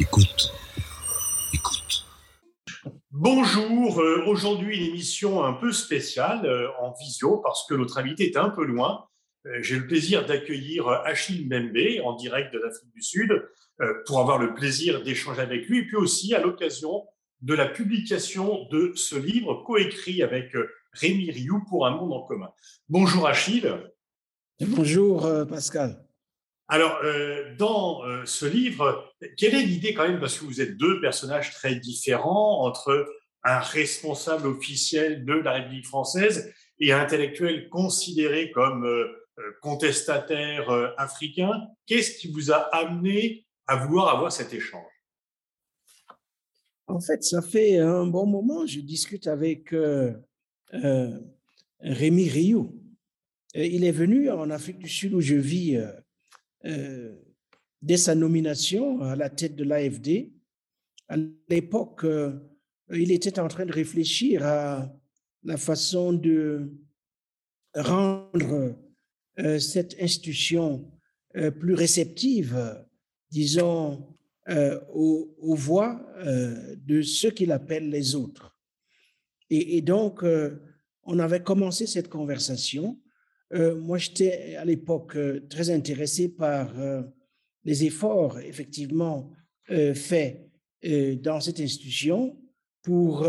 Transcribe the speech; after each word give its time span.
Écoute. 0.00 0.50
Écoute. 1.52 2.06
Bonjour, 3.10 4.00
euh, 4.00 4.24
aujourd'hui 4.26 4.78
une 4.78 4.86
émission 4.86 5.44
un 5.44 5.52
peu 5.52 5.72
spéciale 5.72 6.46
euh, 6.46 6.68
en 6.80 6.94
visio 6.98 7.36
parce 7.36 7.66
que 7.68 7.74
notre 7.74 7.98
invité 7.98 8.30
est 8.30 8.38
un 8.38 8.48
peu 8.48 8.64
loin. 8.64 9.04
Euh, 9.46 9.58
J'ai 9.60 9.78
le 9.78 9.86
plaisir 9.86 10.24
d'accueillir 10.24 10.88
Achille 10.88 11.44
Mbembe 11.44 12.02
en 12.02 12.16
direct 12.16 12.50
de 12.54 12.60
l'Afrique 12.60 12.90
du 12.94 13.02
Sud 13.02 13.30
euh, 13.82 13.92
pour 14.06 14.20
avoir 14.20 14.38
le 14.38 14.54
plaisir 14.54 15.02
d'échanger 15.02 15.42
avec 15.42 15.66
lui 15.66 15.80
et 15.80 15.86
puis 15.86 15.96
aussi 15.96 16.34
à 16.34 16.40
l'occasion 16.40 17.04
de 17.42 17.52
la 17.52 17.66
publication 17.66 18.66
de 18.70 18.92
ce 18.94 19.16
livre 19.16 19.62
coécrit 19.66 20.22
avec 20.22 20.56
Rémi 20.94 21.30
Rioux 21.30 21.62
pour 21.68 21.86
un 21.86 21.90
monde 21.90 22.14
en 22.14 22.22
commun. 22.22 22.48
Bonjour 22.88 23.28
Achille. 23.28 23.70
Bonjour 24.60 25.30
Pascal. 25.46 26.02
Alors, 26.72 27.00
euh, 27.02 27.52
dans 27.56 28.04
euh, 28.04 28.24
ce 28.26 28.46
livre, 28.46 29.12
quelle 29.36 29.56
est 29.56 29.62
l'idée 29.62 29.92
quand 29.92 30.06
même, 30.06 30.20
parce 30.20 30.38
que 30.38 30.44
vous 30.44 30.60
êtes 30.60 30.76
deux 30.76 31.00
personnages 31.00 31.50
très 31.50 31.74
différents 31.74 32.64
entre 32.64 33.12
un 33.42 33.58
responsable 33.58 34.46
officiel 34.46 35.24
de 35.24 35.32
la 35.32 35.54
République 35.54 35.86
française 35.86 36.54
et 36.78 36.92
un 36.92 37.00
intellectuel 37.00 37.68
considéré 37.70 38.52
comme 38.52 38.86
euh, 38.86 39.08
contestataire 39.62 40.94
africain? 40.96 41.50
Qu'est-ce 41.86 42.16
qui 42.18 42.30
vous 42.30 42.52
a 42.52 42.58
amené 42.72 43.44
à 43.66 43.74
vouloir 43.74 44.14
avoir 44.14 44.30
cet 44.30 44.54
échange? 44.54 44.86
En 46.86 47.00
fait, 47.00 47.24
ça 47.24 47.42
fait 47.42 47.78
un 47.78 48.06
bon 48.06 48.26
moment, 48.26 48.64
je 48.64 48.78
discute 48.78 49.26
avec 49.26 49.74
Rémi 51.80 52.28
Rioux. 52.28 52.80
Il 53.54 53.84
est 53.84 53.90
venu 53.90 54.30
en 54.30 54.50
Afrique 54.50 54.78
du 54.78 54.88
Sud 54.88 55.14
où 55.14 55.20
je 55.20 55.34
vis 55.36 55.76
euh, 56.66 57.16
dès 57.82 57.96
sa 57.96 58.14
nomination 58.14 59.00
à 59.00 59.16
la 59.16 59.30
tête 59.30 59.56
de 59.56 59.64
l'AFD. 59.64 60.32
À 61.08 61.16
l'époque, 61.48 62.04
euh, 62.04 62.38
il 62.92 63.10
était 63.12 63.38
en 63.38 63.48
train 63.48 63.64
de 63.64 63.72
réfléchir 63.72 64.44
à 64.44 64.92
la 65.44 65.56
façon 65.56 66.12
de 66.12 66.70
rendre 67.74 68.76
euh, 69.38 69.58
cette 69.58 69.96
institution 70.00 70.90
plus 71.60 71.74
réceptive, 71.74 72.84
disons, 73.30 74.04
aux, 74.92 75.54
voix 75.54 76.04
de 76.24 77.02
ceux 77.02 77.30
qu'il 77.30 77.52
appelle 77.52 77.88
les 77.88 78.16
autres. 78.16 78.58
Et, 79.48 79.80
donc, 79.80 80.24
on 81.04 81.18
avait 81.20 81.44
commencé 81.44 81.86
cette 81.86 82.08
conversation. 82.08 83.00
Euh, 83.52 83.76
moi, 83.76 83.98
j'étais 83.98 84.54
à 84.56 84.64
l'époque 84.64 85.16
euh, 85.16 85.46
très 85.48 85.70
intéressé 85.70 86.28
par 86.28 86.78
euh, 86.78 87.02
les 87.64 87.84
efforts 87.84 88.38
effectivement 88.40 89.32
faits 89.94 90.50
dans 91.22 91.38
cette 91.40 91.60
institution 91.60 92.36
pour 92.82 93.20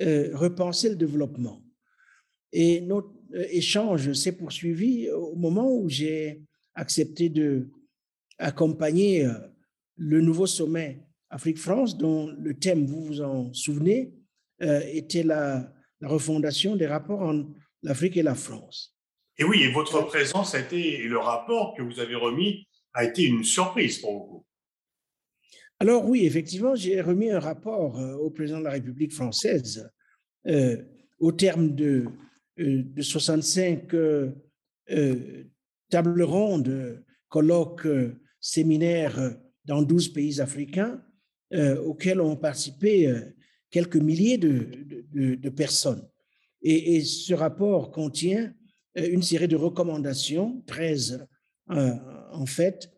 repenser 0.00 0.88
le 0.88 0.96
développement. 0.96 1.62
Et 2.50 2.80
notre 2.80 3.12
échange 3.32 4.12
s'est 4.14 4.32
poursuivi 4.36 5.08
au 5.10 5.36
moment 5.36 5.72
où 5.72 5.88
j'ai 5.88 6.42
accepté 6.74 7.28
de 7.28 7.70
accompagner 8.38 9.28
le 9.94 10.20
nouveau 10.20 10.48
sommet 10.48 11.06
Afrique-France, 11.30 11.96
dont 11.96 12.26
le 12.26 12.58
thème, 12.58 12.84
vous 12.84 13.04
vous 13.04 13.20
en 13.20 13.52
souvenez, 13.52 14.12
était 14.60 15.22
la 15.22 15.72
refondation 16.02 16.74
des 16.74 16.88
rapports 16.88 17.20
entre 17.20 17.48
l'Afrique 17.84 18.16
et 18.16 18.24
la 18.24 18.34
France. 18.34 18.97
Et 19.38 19.44
oui, 19.44 19.62
et 19.62 19.70
votre 19.70 20.02
présence 20.06 20.54
a 20.54 20.60
été, 20.60 21.00
et 21.02 21.08
le 21.08 21.18
rapport 21.18 21.74
que 21.76 21.82
vous 21.82 22.00
avez 22.00 22.16
remis 22.16 22.66
a 22.92 23.04
été 23.04 23.24
une 23.24 23.44
surprise 23.44 23.98
pour 23.98 24.26
vous. 24.26 24.46
Alors 25.78 26.08
oui, 26.08 26.26
effectivement, 26.26 26.74
j'ai 26.74 27.00
remis 27.00 27.30
un 27.30 27.38
rapport 27.38 27.98
euh, 28.00 28.16
au 28.16 28.30
président 28.30 28.58
de 28.58 28.64
la 28.64 28.72
République 28.72 29.12
française 29.12 29.88
euh, 30.46 30.82
au 31.20 31.30
terme 31.30 31.74
de, 31.76 32.06
euh, 32.58 32.82
de 32.82 33.02
65 33.02 33.94
euh, 33.94 34.32
tables 35.88 36.22
rondes, 36.22 37.04
colloques, 37.28 37.86
séminaires 38.40 39.36
dans 39.64 39.82
12 39.82 40.12
pays 40.12 40.40
africains 40.40 41.02
auxquels 41.84 42.20
ont 42.20 42.36
participé 42.36 43.12
quelques 43.70 43.96
milliers 43.96 44.38
de, 44.38 44.66
de- 45.34 45.48
personnes. 45.48 46.08
Et, 46.62 46.96
et 46.96 47.04
ce 47.04 47.34
rapport 47.34 47.90
contient 47.90 48.54
une 49.06 49.22
série 49.22 49.48
de 49.48 49.56
recommandations, 49.56 50.62
13 50.66 51.26
euh, 51.70 51.90
en 52.32 52.46
fait, 52.46 52.90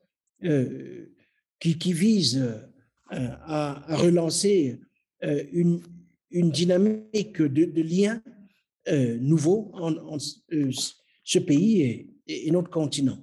euh, 0.45 1.13
qui, 1.59 1.93
visent 1.93 2.61
euh, 3.13 3.29
à, 3.47 3.97
relancer 3.97 4.81
euh, 5.25 5.45
une, 5.53 5.83
dynamique 6.31 7.43
de, 7.43 7.65
de 7.65 7.83
liens 7.83 8.23
euh, 8.89 9.19
nouveaux 9.21 9.71
en, 9.75 10.17
euh, 10.53 10.71
ce 11.25 11.39
pays 11.39 12.09
et 12.27 12.51
notre 12.51 12.71
continent. 12.71 13.19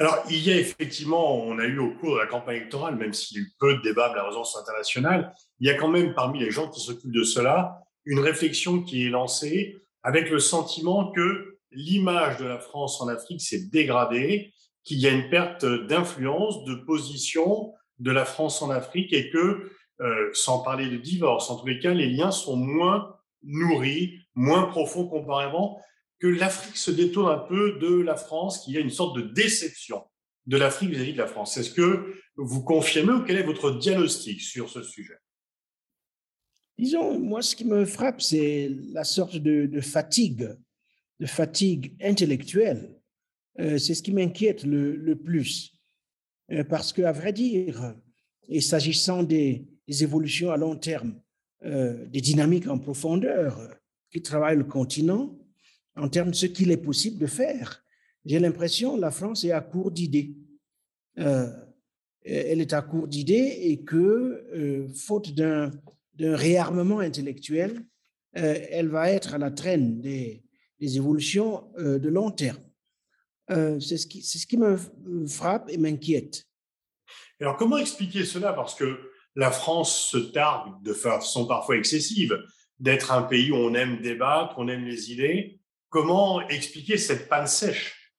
Alors, 0.00 0.24
il 0.30 0.38
y 0.38 0.50
a 0.50 0.56
effectivement, 0.56 1.44
on 1.44 1.58
a 1.58 1.66
eu 1.66 1.78
au 1.78 1.92
cours 1.92 2.14
de 2.14 2.20
la 2.20 2.26
campagne 2.26 2.56
électorale, 2.56 2.96
même 2.96 3.12
s'il 3.12 3.36
y 3.36 3.40
a 3.40 3.42
eu 3.44 3.52
peu 3.58 3.76
de 3.76 3.82
débats 3.82 4.08
de 4.08 4.14
la 4.14 4.24
résonance 4.24 4.56
internationale, 4.56 5.34
il 5.60 5.68
y 5.68 5.70
a 5.70 5.74
quand 5.74 5.88
même 5.88 6.14
parmi 6.14 6.40
les 6.40 6.50
gens 6.50 6.70
qui 6.70 6.80
s'occupent 6.80 7.12
de 7.12 7.22
cela 7.22 7.82
une 8.06 8.18
réflexion 8.18 8.82
qui 8.82 9.04
est 9.04 9.10
lancée 9.10 9.76
avec 10.02 10.30
le 10.30 10.38
sentiment 10.38 11.10
que 11.12 11.58
l'image 11.72 12.38
de 12.38 12.44
la 12.44 12.58
France 12.58 13.00
en 13.00 13.08
Afrique 13.08 13.40
s'est 13.40 13.66
dégradée, 13.70 14.52
qu'il 14.84 14.98
y 14.98 15.06
a 15.06 15.10
une 15.10 15.28
perte 15.30 15.64
d'influence, 15.64 16.64
de 16.64 16.74
position 16.74 17.72
de 17.98 18.10
la 18.10 18.24
France 18.24 18.62
en 18.62 18.70
Afrique 18.70 19.12
et 19.12 19.30
que, 19.30 19.70
euh, 20.00 20.30
sans 20.32 20.62
parler 20.62 20.88
de 20.88 20.96
divorce, 20.96 21.50
en 21.50 21.56
tous 21.56 21.66
les 21.66 21.78
cas, 21.78 21.92
les 21.92 22.08
liens 22.08 22.30
sont 22.30 22.56
moins 22.56 23.14
nourris, 23.42 24.18
moins 24.34 24.64
profonds 24.64 25.06
comparément 25.06 25.80
que 26.18 26.26
l'Afrique 26.26 26.76
se 26.76 26.90
détourne 26.90 27.32
un 27.32 27.38
peu 27.38 27.78
de 27.78 28.00
la 28.00 28.16
France, 28.16 28.64
qu'il 28.64 28.74
y 28.74 28.76
a 28.76 28.80
une 28.80 28.90
sorte 28.90 29.16
de 29.16 29.22
déception 29.22 30.04
de 30.46 30.56
l'Afrique 30.56 30.90
vis-à-vis 30.90 31.12
de 31.12 31.18
la 31.18 31.26
France. 31.26 31.56
Est-ce 31.56 31.70
que 31.70 32.14
vous 32.36 32.62
confirmez 32.62 33.12
ou 33.12 33.24
quel 33.24 33.36
est 33.36 33.42
votre 33.42 33.70
diagnostic 33.72 34.40
sur 34.40 34.68
ce 34.68 34.82
sujet? 34.82 35.16
Disons, 36.80 37.20
moi, 37.20 37.42
ce 37.42 37.54
qui 37.54 37.66
me 37.66 37.84
frappe, 37.84 38.22
c'est 38.22 38.70
la 38.94 39.04
sorte 39.04 39.36
de, 39.36 39.80
fatigue, 39.82 40.48
de 41.18 41.26
fatigue 41.26 41.94
intellectuelle. 42.02 42.98
Euh, 43.58 43.76
c'est 43.76 43.92
ce 43.92 44.02
qui 44.02 44.12
m'inquiète 44.12 44.64
le, 44.64 45.14
plus. 45.14 45.74
Euh, 46.50 46.64
parce 46.64 46.94
qu'à 46.94 47.12
vrai 47.12 47.34
dire, 47.34 47.94
et 48.48 48.62
s'agissant 48.62 49.22
des, 49.22 49.66
évolutions 49.88 50.52
à 50.52 50.56
long 50.56 50.74
terme, 50.74 51.20
euh, 51.66 52.06
des 52.06 52.22
dynamiques 52.22 52.66
en 52.66 52.78
profondeur 52.78 53.76
qui 54.10 54.22
travaillent 54.22 54.56
le 54.56 54.64
continent, 54.64 55.38
en 55.96 56.08
termes 56.08 56.30
de 56.30 56.34
ce 56.34 56.46
qu'il 56.46 56.70
est 56.70 56.78
possible 56.78 57.18
de 57.18 57.26
faire, 57.26 57.84
j'ai 58.24 58.38
l'impression 58.38 58.96
que 58.96 59.02
la 59.02 59.10
France 59.10 59.44
est 59.44 59.52
à 59.52 59.60
court 59.60 59.90
d'idées. 59.90 60.34
Elle 61.16 62.62
est 62.62 62.72
à 62.72 62.80
court 62.80 63.06
d'idées 63.06 63.58
et 63.64 63.84
que, 63.84 64.86
faute 64.94 65.34
d'un 65.34 65.70
d'un 66.20 66.36
réarmement 66.36 67.00
intellectuel, 67.00 67.84
euh, 68.36 68.54
elle 68.70 68.88
va 68.88 69.10
être 69.10 69.34
à 69.34 69.38
la 69.38 69.50
traîne 69.50 70.00
des, 70.00 70.44
évolutions 70.80 71.70
euh, 71.78 71.98
de 71.98 72.08
long 72.08 72.30
terme. 72.30 72.62
Euh, 73.50 73.80
c'est 73.80 73.96
ce 73.98 74.06
qui, 74.06 74.56
me 74.56 74.76
frappe 75.26 75.68
et 75.68 75.76
m'inquiète. 75.76 76.46
Alors, 77.40 77.56
comment 77.56 77.78
expliquer 77.78 78.24
cela? 78.24 78.52
Parce 78.52 78.74
que 78.74 79.10
la 79.34 79.50
France 79.50 80.08
se 80.10 80.18
targue 80.18 80.82
de 80.82 80.92
façon 80.92 81.46
parfois 81.46 81.76
excessive 81.76 82.38
d'être 82.78 83.12
un 83.12 83.22
pays 83.22 83.50
où 83.50 83.56
on 83.56 83.74
aime 83.74 84.00
débattre, 84.00 84.54
on 84.58 84.68
aime 84.68 84.84
les 84.84 85.12
idées. 85.12 85.60
Comment 85.88 86.46
expliquer 86.48 86.96
cette 86.96 87.28
panne 87.28 87.46
sèche 87.46 88.14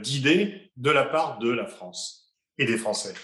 d'idées 0.00 0.72
de 0.76 0.90
la 0.90 1.04
part 1.04 1.38
de 1.38 1.50
la 1.50 1.66
France 1.66 2.34
et 2.58 2.64
des 2.64 2.78
Français? 2.78 3.14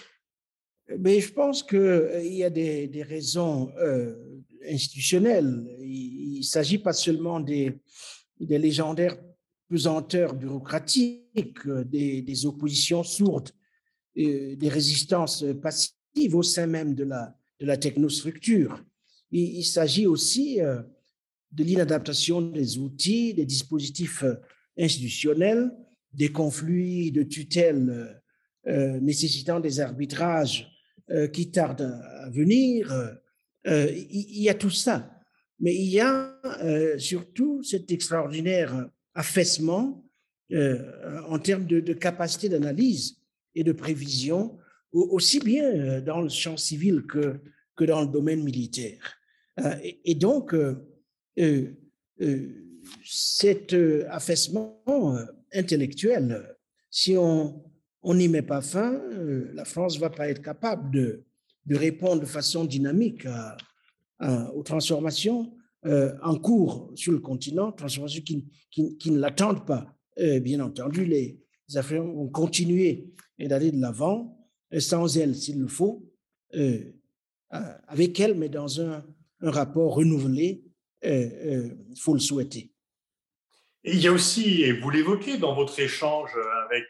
Mais 0.99 1.21
je 1.21 1.33
pense 1.33 1.63
qu'il 1.63 2.33
y 2.33 2.45
a 2.45 2.51
des, 2.51 3.05
raisons 3.07 3.71
euh, 3.79 4.15
institutionnelles. 4.71 5.67
Il 5.81 6.39
ne 6.39 6.43
s'agit 6.43 6.79
pas 6.79 6.93
seulement 6.93 7.41
des, 7.41 7.79
légendaires 8.41 9.19
pesanteurs 9.69 10.35
bureaucratiques, 10.35 11.67
euh, 11.67 11.85
des, 11.85 12.47
oppositions 12.47 13.03
sourdes, 13.03 13.51
euh, 14.17 14.57
des 14.57 14.69
résistances 14.69 15.45
passives 15.61 16.35
au 16.35 16.43
sein 16.43 16.67
même 16.67 16.95
de 16.95 17.05
la, 17.05 17.77
technostructure. 17.77 18.83
Il, 19.31 19.59
il 19.59 19.65
s'agit 19.65 20.07
aussi 20.07 20.63
euh, 20.63 20.81
de 21.53 21.65
l'inadaptation 21.65 22.41
des 22.41 22.79
outils, 22.79 23.35
des 23.35 23.45
dispositifs 23.45 24.23
euh, 24.23 24.35
institutionnels, 24.79 25.71
des 26.13 26.31
conflits 26.31 27.11
de 27.13 27.23
tutelle 27.23 28.23
euh, 28.67 29.01
nécessitant 29.01 29.61
des 29.61 29.81
arbitrages 29.81 30.67
euh, 30.67 30.78
qui 31.33 31.51
tardent 31.51 32.01
à 32.23 32.31
venir. 32.31 32.93
Euh, 33.67 33.91
il, 33.91 34.27
il 34.31 34.43
y 34.43 34.49
a 34.49 34.55
tout 34.55 34.71
ça. 34.71 35.11
Mais 35.61 35.75
il 35.75 35.89
y 35.89 36.01
a 36.01 36.39
euh, 36.63 36.99
surtout 36.99 37.63
cet 37.63 37.91
extraordinaire 37.91 38.89
affaissement 39.15 40.05
euh, 40.53 41.21
en 41.27 41.39
termes 41.39 41.67
de, 41.67 41.81
de 41.81 41.93
capacité 41.93 42.49
d'analyse 42.49 43.17
et 43.55 43.65
de 43.65 43.73
prévision 43.73 44.59
aussi 44.93 45.41
bien 45.41 46.01
dans 46.01 46.23
le 46.23 46.31
champ 46.31 46.57
civil 46.57 47.03
que, 47.03 47.41
que 47.77 47.85
dans 47.85 48.01
le 48.01 48.07
domaine 48.07 48.43
militaire. 48.43 49.19
Et, 49.83 50.15
donc, 50.15 50.55
cet 53.05 53.77
affaissement 54.09 54.83
intellectuel, 55.53 56.57
si 56.91 57.19
on 57.19 57.68
n'y 58.05 58.29
met 58.29 58.43
pas 58.43 58.63
fin, 58.63 59.01
la 59.53 59.65
France 59.65 59.97
ne 59.97 60.01
va 60.01 60.11
pas 60.11 60.29
être 60.29 60.43
capable 60.43 60.91
de, 60.91 61.25
de 61.67 61.77
répondre 61.77 62.21
de 62.21 62.27
façon 62.27 62.65
dynamique 62.65 63.27
aux 64.21 64.63
transformations 64.63 65.53
euh, 65.87 66.13
en 66.23 66.37
cours 66.37 66.91
sur 66.97 67.13
le 67.13 67.21
continent, 67.21 67.71
transformations 67.71 68.23
qui, 68.23 68.49
qui, 68.71 69.11
ne 69.13 69.21
l'attendent 69.21 69.65
pas. 69.65 69.95
Euh, 70.19 70.41
bien 70.41 70.59
entendu, 70.59 71.05
les, 71.05 71.41
Africains 71.77 72.03
vont 72.03 72.29
continuer 72.29 73.13
d'aller 73.39 73.71
de 73.71 73.81
l'avant, 73.81 74.37
euh, 74.75 74.81
sans 74.81 75.17
elle 75.17 75.37
s'il 75.37 75.61
le 75.61 75.69
faut, 75.69 76.05
avec 77.51 78.19
elle, 78.19 78.35
mais 78.35 78.49
dans 78.49 78.81
un, 78.81 79.05
un 79.41 79.51
rapport 79.51 79.95
renouvelé, 79.95 80.65
il 81.03 81.95
faut 81.97 82.15
le 82.15 82.21
souhaiter. 82.21 82.73
il 83.85 84.01
y 84.01 84.09
a 84.09 84.13
aussi, 84.13 84.63
et 84.63 84.73
vous 84.73 84.91
l'évoquez 84.91 85.39
dans 85.39 85.55
votre 85.55 85.79
échange 85.79 86.31
avec 86.65 86.87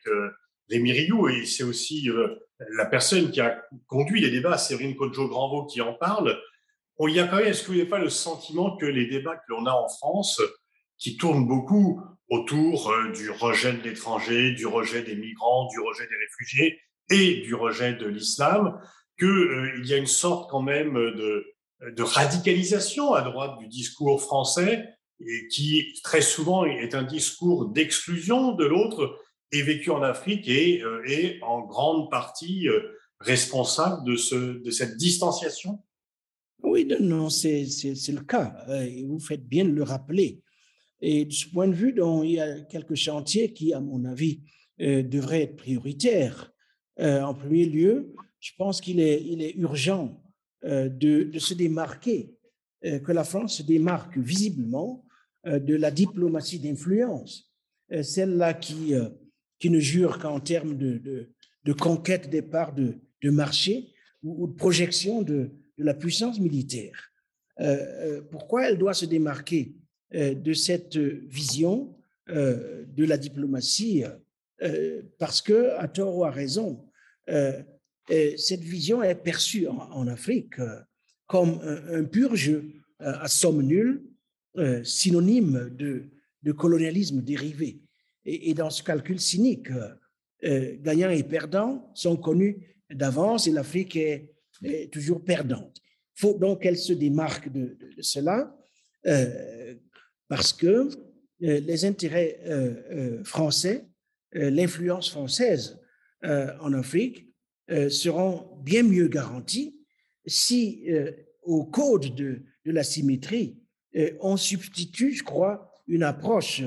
Rémi 0.71 0.91
et 0.91 1.47
c'est 1.47 1.63
aussi 1.63 2.09
la 2.77 2.87
personne 2.87 3.31
qui 3.31 3.41
a 3.41 3.63
conduit 3.87 4.21
les 4.21 4.31
débats, 4.31 4.59
Séverine 4.59 4.97
Kodjo-Granvaux, 4.97 5.67
qui 5.67 5.81
en 5.81 5.95
parle, 5.95 6.39
il 7.07 7.15
y 7.15 7.21
a 7.21 7.29
quand 7.29 7.37
même, 7.37 7.47
est-ce 7.47 7.63
que 7.63 7.69
vous 7.69 7.75
n'avez 7.75 7.89
pas 7.89 7.99
le 7.99 8.09
sentiment 8.09 8.77
que 8.77 8.87
les 8.87 9.07
débats 9.07 9.37
que 9.37 9.45
l'on 9.49 9.67
a 9.67 9.73
en 9.73 9.89
France, 9.89 10.41
qui 10.97 11.17
tournent 11.17 11.47
beaucoup 11.47 12.03
autour 12.29 12.91
euh, 12.91 13.13
du 13.13 13.31
rejet 13.31 13.73
de 13.73 13.83
l'étranger, 13.83 14.53
du 14.53 14.67
rejet 14.67 15.03
des 15.03 15.15
migrants, 15.15 15.69
du 15.69 15.79
rejet 15.81 16.07
des 16.09 16.17
réfugiés 16.17 16.81
et 17.11 17.41
du 17.43 17.55
rejet 17.55 17.95
de 17.95 18.07
l'islam, 18.07 18.81
qu'il 19.19 19.29
euh, 19.29 19.83
y 19.85 19.95
a 19.95 19.97
une 19.97 20.07
sorte 20.07 20.51
quand 20.51 20.61
même 20.61 20.95
de, 20.95 21.47
de 21.81 22.03
radicalisation 22.03 23.15
à 23.15 23.23
droite 23.23 23.59
du 23.59 23.69
discours 23.69 24.21
français 24.21 24.85
et 25.21 25.49
qui 25.49 26.01
très 26.03 26.21
souvent 26.21 26.65
est 26.65 26.95
un 26.95 27.05
discours 27.05 27.69
d'exclusion 27.69 28.53
de 28.53 28.67
l'autre 28.67 29.19
et 29.53 29.63
vécu 29.63 29.91
en 29.91 30.03
Afrique 30.03 30.49
et 30.49 30.83
euh, 30.83 31.03
est 31.07 31.41
en 31.43 31.63
grande 31.63 32.11
partie 32.11 32.69
responsable 33.21 34.05
de, 34.05 34.17
ce, 34.17 34.63
de 34.63 34.71
cette 34.71 34.97
distanciation? 34.97 35.81
Oui, 36.63 36.89
non, 37.01 37.31
c'est 37.31 37.63
le 37.63 38.25
cas. 38.25 38.65
Euh, 38.69 38.89
vous 39.07 39.21
faites 39.21 39.47
bien 39.47 39.65
de 39.65 39.71
le 39.71 39.83
rappeler. 39.83 40.43
Et 41.01 41.25
de 41.25 41.33
ce 41.33 41.49
point 41.49 41.69
de 41.69 41.75
vue, 41.75 41.93
donc, 41.93 42.25
il 42.25 42.33
y 42.33 42.41
a 42.41 42.61
quelques 42.63 42.97
chantiers 42.97 43.53
qui, 43.53 43.73
à 43.73 43.81
mon 43.81 44.05
avis, 44.05 44.43
euh, 44.81 45.03
devraient 45.03 45.43
être 45.43 45.57
prioritaires. 45.57 46.53
Euh, 46.99 47.23
en 47.23 47.35
premier 47.35 47.67
lieu, 47.67 48.15
je 48.41 48.53
pense 48.59 48.81
qu'il 48.81 48.99
est, 49.01 49.23
il 49.25 49.43
est 49.43 49.55
urgent 49.55 50.23
de, 50.65 51.31
se 51.39 51.55
démarquer, 51.55 52.35
que 52.83 53.13
la 53.13 53.23
France 53.23 53.59
se 53.59 53.63
démarque 53.63 54.19
visiblement 54.19 55.05
de 55.45 55.77
la 55.77 55.93
diplomatie 55.93 56.59
d'influence, 56.59 57.53
celle-là 58.03 58.55
qui, 58.55 58.93
qui 59.59 59.71
ne 59.71 59.81
jure 59.81 60.19
qu'en 60.19 60.41
termes 60.41 60.77
de, 60.77 61.73
conquête 61.79 62.31
des 62.31 62.43
parts 62.43 62.75
de, 62.75 63.31
marché 63.31 63.93
ou 64.23 64.47
de 64.47 64.53
projection 64.53 65.23
de, 65.23 65.51
la 65.79 65.95
puissance 65.95 66.41
militaire. 66.41 67.13
Euh, 67.61 67.65
euh, 67.67 68.21
pourquoi 68.33 68.69
elle 68.69 68.79
doit 68.79 68.95
se 68.95 69.05
démarquer 69.05 69.75
euh, 70.15 70.35
de 70.35 70.53
cette 70.53 70.97
vision 70.97 71.95
de 72.31 73.05
la 73.07 73.17
diplomatie 73.17 74.05
Parce 75.19 75.41
que, 75.41 75.71
à 75.79 75.89
tort 75.89 76.15
ou 76.15 76.25
à 76.27 76.31
raison, 76.31 76.85
cette 77.27 78.61
vision 78.61 79.03
est 79.03 79.15
perçue 79.15 79.67
en, 79.67 80.07
Afrique 80.09 80.57
comme 81.27 81.59
un, 81.63 82.05
pur 82.05 82.37
jeu 82.37 82.71
à 82.99 83.29
somme 83.29 83.63
nulle, 83.63 84.03
synonyme 84.85 85.71
de, 85.75 86.53
colonialisme 86.53 87.23
dérivé. 87.23 87.81
Et, 88.31 88.53
dans 88.55 88.71
ce 88.71 88.83
calcul 88.83 89.19
cynique, 89.19 89.69
gagnants 90.43 91.11
et 91.11 91.23
perdants 91.23 91.91
sont 91.95 92.17
connus 92.17 92.77
d'avance 92.91 93.47
et 93.47 93.53
l'Afrique 93.53 93.97
est 93.97 94.93
toujours 94.93 95.25
perdante. 95.25 95.81
Il 96.17 96.21
faut 96.21 96.35
donc 96.35 96.63
qu'elle 96.63 96.77
se 96.77 96.93
démarque 96.93 97.51
de, 97.53 97.77
cela 98.01 98.53
euh, 99.07 99.75
parce 100.27 100.53
que 100.53 100.67
euh, 100.67 101.61
les 101.61 101.85
intérêts 101.85 102.41
euh, 102.45 103.23
français, 103.23 103.89
l'influence 104.33 105.11
française 105.11 105.81
en 106.23 106.75
Afrique 106.75 107.33
seront 107.89 108.59
bien 108.63 108.83
mieux 108.83 109.09
garantis 109.09 109.81
si 110.27 110.87
au 111.43 111.65
code 111.65 112.15
de, 112.15 112.43
de 112.67 112.71
la 112.71 112.83
symétrie, 112.83 113.59
on 114.21 114.37
substitue, 114.37 115.15
je 115.15 115.23
crois, 115.23 115.73
une 115.87 116.03
approche 116.03 116.63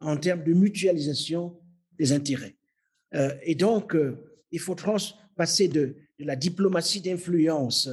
en 0.00 0.16
termes 0.16 0.44
de 0.44 0.52
mutualisation 0.52 1.58
des 1.98 2.12
intérêts. 2.12 2.56
et 3.42 3.54
donc, 3.54 3.96
il 4.50 4.60
faut 4.60 4.76
passer 5.36 5.68
de 5.68 5.96
la 6.18 6.36
diplomatie 6.36 7.00
d'influence 7.00 7.88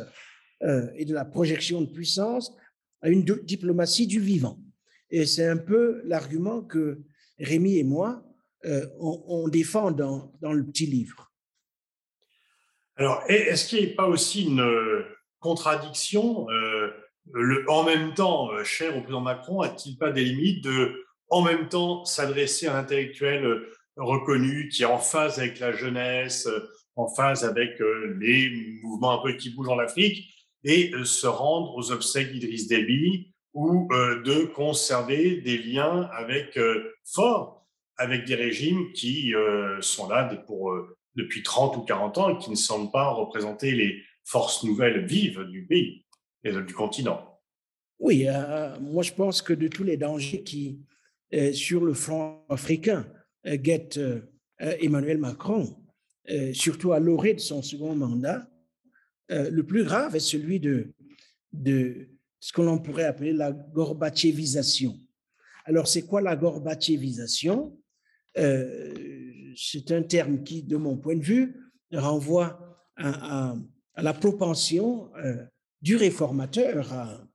euh, 0.63 0.88
et 0.95 1.06
de 1.06 1.13
la 1.13 1.25
projection 1.25 1.81
de 1.81 1.88
puissance 1.88 2.56
à 3.01 3.09
une 3.09 3.24
diplomatie 3.24 4.06
du 4.06 4.19
vivant. 4.19 4.59
Et 5.09 5.25
c'est 5.25 5.48
un 5.48 5.57
peu 5.57 6.01
l'argument 6.06 6.62
que 6.62 7.01
Rémi 7.39 7.77
et 7.77 7.83
moi, 7.83 8.24
euh, 8.65 8.86
on, 9.00 9.47
défend 9.47 9.89
dans, 9.89 10.31
dans, 10.39 10.54
le 10.54 10.63
petit 10.63 10.86
livre. 10.86 11.31
Alors, 12.95 13.24
est-ce 13.27 13.68
qu'il 13.68 13.83
n'y 13.83 13.94
a 13.94 13.95
pas 13.95 14.07
aussi 14.07 14.44
une 14.44 14.62
euh, 14.62 15.04
contradiction 15.39 16.45
En 17.68 17.83
même 17.83 18.13
temps, 18.13 18.63
cher 18.63 18.95
au 18.95 19.01
président 19.01 19.21
Macron, 19.21 19.62
a-t-il 19.62 19.97
pas 19.97 20.12
des 20.12 20.24
limites 20.24 20.63
de, 20.63 20.94
en 21.31 21.42
même 21.42 21.68
temps, 21.68 22.06
s'adresser 22.06 22.68
à 22.68 22.75
un 22.75 22.80
intellectuel 22.80 23.63
reconnu 23.98 24.69
qui 24.69 24.83
est 24.83 24.86
en 24.86 25.00
phase 25.00 25.39
avec 25.39 25.60
la 25.60 25.72
jeunesse, 25.72 26.48
en 26.95 27.07
phase 27.07 27.44
avec 27.44 27.80
euh, 27.81 28.18
les 28.19 28.80
mouvements 28.83 29.19
un 29.19 29.24
peu 29.24 29.36
qui 29.38 29.50
bougent 29.50 29.69
en 29.69 29.80
Afrique 29.80 30.33
et 30.63 30.94
euh, 30.94 31.04
se 31.04 31.28
rendre 31.28 31.75
aux 31.75 31.92
obsèques 31.92 32.31
d'Idriss 32.31 32.68
Déby 32.68 33.33
ou 33.54 33.88
euh, 33.92 34.22
de 34.24 34.45
conserver 34.45 35.42
des 35.42 35.57
liens 35.57 36.10
avec 36.13 36.59
forts 37.06 37.66
avec 37.97 38.26
des 38.26 38.35
régimes 38.35 38.94
qui 38.94 39.31
sont 39.81 40.09
là 40.09 40.23
pour, 40.47 40.73
depuis 41.16 41.44
30 41.44 41.78
ou 41.78 41.81
40 41.81 42.18
ans 42.18 42.30
et 42.30 42.38
qui 42.40 42.50
ne 42.50 42.56
semblent 42.56 42.90
pas 42.90 43.11
représenter 43.11 43.73
les 43.73 44.02
forces 44.23 44.64
nouvelles 44.64 45.06
vives 45.06 45.44
du 45.44 45.68
pays 45.68 46.04
et 46.44 46.52
du 46.52 46.73
continent. 46.73 47.40
Oui, 48.00 48.26
moi 48.80 49.04
je 49.04 49.11
pense 49.11 49.44
que 49.44 49.54
de 49.54 49.68
tous 49.68 49.83
les 49.83 49.97
dangers 49.97 50.42
qui, 50.42 50.80
sur 51.54 51.85
le 51.85 51.94
front 51.94 52.44
africain, 52.50 53.06
guettent 53.45 54.00
Emmanuel 54.59 55.18
Macron, 55.18 55.81
euh, 56.30 56.54
surtout 56.54 56.94
à 56.94 57.00
l'orée 57.00 57.33
de 57.33 57.40
son 57.40 57.61
second 57.61 57.95
mandat, 57.95 58.47
euh, 59.31 59.50
le 59.50 59.66
plus 59.66 59.83
grave 59.83 60.16
est 60.16 60.19
celui 60.19 60.59
de, 60.59 60.94
de 61.52 62.09
ce 62.40 62.54
que 62.54 62.61
l'on 62.61 62.78
pourrait 62.78 63.06
appeler 63.06 63.33
la 63.33 63.52
Gorbatchevisation. 63.52 65.00
Alors, 65.66 65.88
c'est 65.88 66.04
quoi 66.04 66.21
la 66.21 66.35
Gorbatchevisation? 66.35 67.78
Euh, 68.38 68.94
C'est 69.56 69.92
un 69.92 70.04
terme 70.04 70.44
qui, 70.44 70.64
de 70.64 70.78
mon 70.78 70.97
point 70.97 71.16
de 71.16 71.23
vue, 71.23 71.56
renvoie 71.92 72.80
à, 72.97 73.56
la 73.97 74.14
propension 74.14 75.11
du 75.81 75.97
réformateur 75.97 76.94
à, 76.94 77.28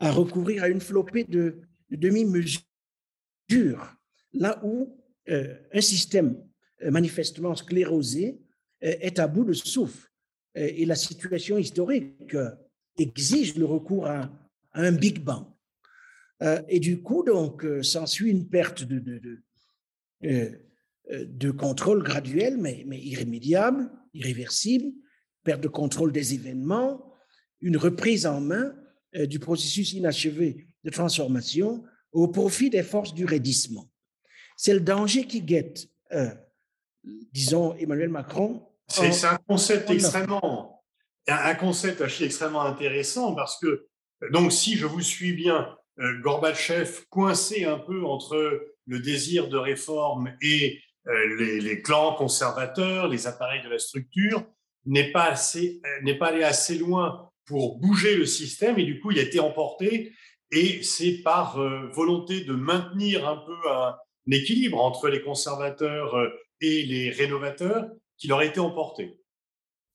à, 0.00 0.10
recourir 0.10 0.64
à 0.64 0.68
une 0.68 0.80
flopée 0.80 1.24
de, 1.24 1.60
de 1.90 1.96
demi-mesures, 1.96 2.60
là 4.32 4.60
où 4.64 4.96
un 5.26 5.80
système 5.80 6.36
euh, 6.82 6.90
manifestement 6.90 7.54
sclérosé 7.54 8.40
euh, 8.82 8.94
est 9.00 9.18
à 9.18 9.28
bout 9.28 9.44
de 9.44 9.52
souffle. 9.52 10.08
Euh, 10.56 10.70
et 10.74 10.84
la 10.84 10.96
situation 10.96 11.56
historique 11.56 12.36
exige 12.98 13.56
le 13.56 13.64
recours 13.64 14.06
à, 14.06 14.30
un 14.76 14.90
Big 14.90 15.20
Bang. 15.20 15.46
Et 16.68 16.80
du 16.80 17.00
coup, 17.00 17.22
donc, 17.22 17.64
s'ensuit 17.82 18.28
une 18.28 18.48
perte 18.48 18.82
de, 18.82 19.40
de, 20.20 21.50
contrôle 21.52 22.02
graduel, 22.02 22.58
mais 22.58 22.84
irrémédiable, 23.00 23.88
irréversible, 24.14 24.92
perte 25.44 25.62
de 25.62 25.68
contrôle 25.68 26.10
des 26.10 26.34
événements, 26.34 27.14
une 27.60 27.76
reprise 27.76 28.26
en 28.26 28.40
main 28.40 28.74
du 29.14 29.38
processus 29.38 29.92
inachevé 29.92 30.66
de 30.82 30.90
transformation 30.90 31.84
au 32.14 32.28
profit 32.28 32.70
des 32.70 32.82
forces 32.82 33.12
du 33.12 33.26
raidissement. 33.26 33.90
C'est 34.56 34.72
le 34.72 34.80
danger 34.80 35.26
qui 35.26 35.42
guette 35.42 35.88
disons, 37.32 37.74
Emmanuel 37.76 38.08
Macron. 38.08 38.62
C'est 38.88 39.24
un 39.24 39.38
concept 39.48 39.90
extrêmement, 39.90 40.84
un 41.26 41.54
concept 41.54 42.02
extrêmement 42.20 42.62
intéressant 42.62 43.34
parce 43.34 43.58
que, 43.58 43.86
donc, 44.30 44.52
si 44.52 44.76
je 44.76 44.86
vous 44.86 45.00
suis 45.00 45.32
bien, 45.32 45.76
euh, 46.00 46.20
Gorbatchev 46.20 47.04
coincé 47.08 47.64
un 47.64 47.78
peu 47.78 48.04
entre 48.04 48.60
le 48.86 49.00
désir 49.00 49.48
de 49.48 49.56
réforme 49.56 50.36
et 50.42 50.80
euh, 51.06 51.60
les, 51.60 51.82
clans 51.82 52.14
conservateurs, 52.14 53.08
les 53.08 53.26
appareils 53.26 53.62
de 53.62 53.68
la 53.68 53.78
structure, 53.78 54.44
n'est 54.86 55.12
pas, 55.12 55.24
assez, 55.24 55.80
n'est 56.02 56.18
pas 56.18 56.28
allé 56.28 56.42
assez 56.42 56.76
loin 56.76 57.30
pour 57.46 57.78
bouger 57.78 58.16
le 58.16 58.26
système 58.26 58.78
et 58.78 58.84
du 58.84 59.00
coup, 59.00 59.10
il 59.10 59.18
a 59.18 59.22
été 59.22 59.40
emporté. 59.40 60.12
Et 60.52 60.82
c'est 60.82 61.22
par 61.22 61.58
volonté 61.92 62.42
de 62.42 62.52
maintenir 62.52 63.28
un 63.28 63.36
peu 63.36 63.56
un, 63.70 63.96
équilibre 64.30 64.80
entre 64.80 65.08
les 65.08 65.20
conservateurs 65.22 66.16
et 66.60 66.82
les 66.84 67.10
rénovateurs 67.10 67.88
qu'il 68.16 68.32
aurait 68.32 68.48
été 68.48 68.60
emporté. 68.60 69.18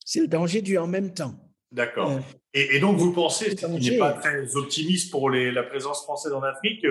C'est 0.06 0.22
le 0.22 0.28
danger 0.28 0.62
du 0.62 0.78
en 0.78 0.88
même 0.88 1.14
temps. 1.14 1.36
D'accord. 1.72 2.12
Euh, 2.12 2.20
et, 2.54 2.80
donc, 2.80 2.98
vous 2.98 3.14
pensez, 3.14 3.56
qu'il 3.56 3.70
n'est 3.70 3.98
pas 3.98 4.14
très 4.14 4.56
optimiste 4.56 5.12
pour 5.12 5.30
la 5.30 5.64
présence 5.64 6.04
française 6.04 6.34
en 6.34 6.42
Afrique, 6.42 6.84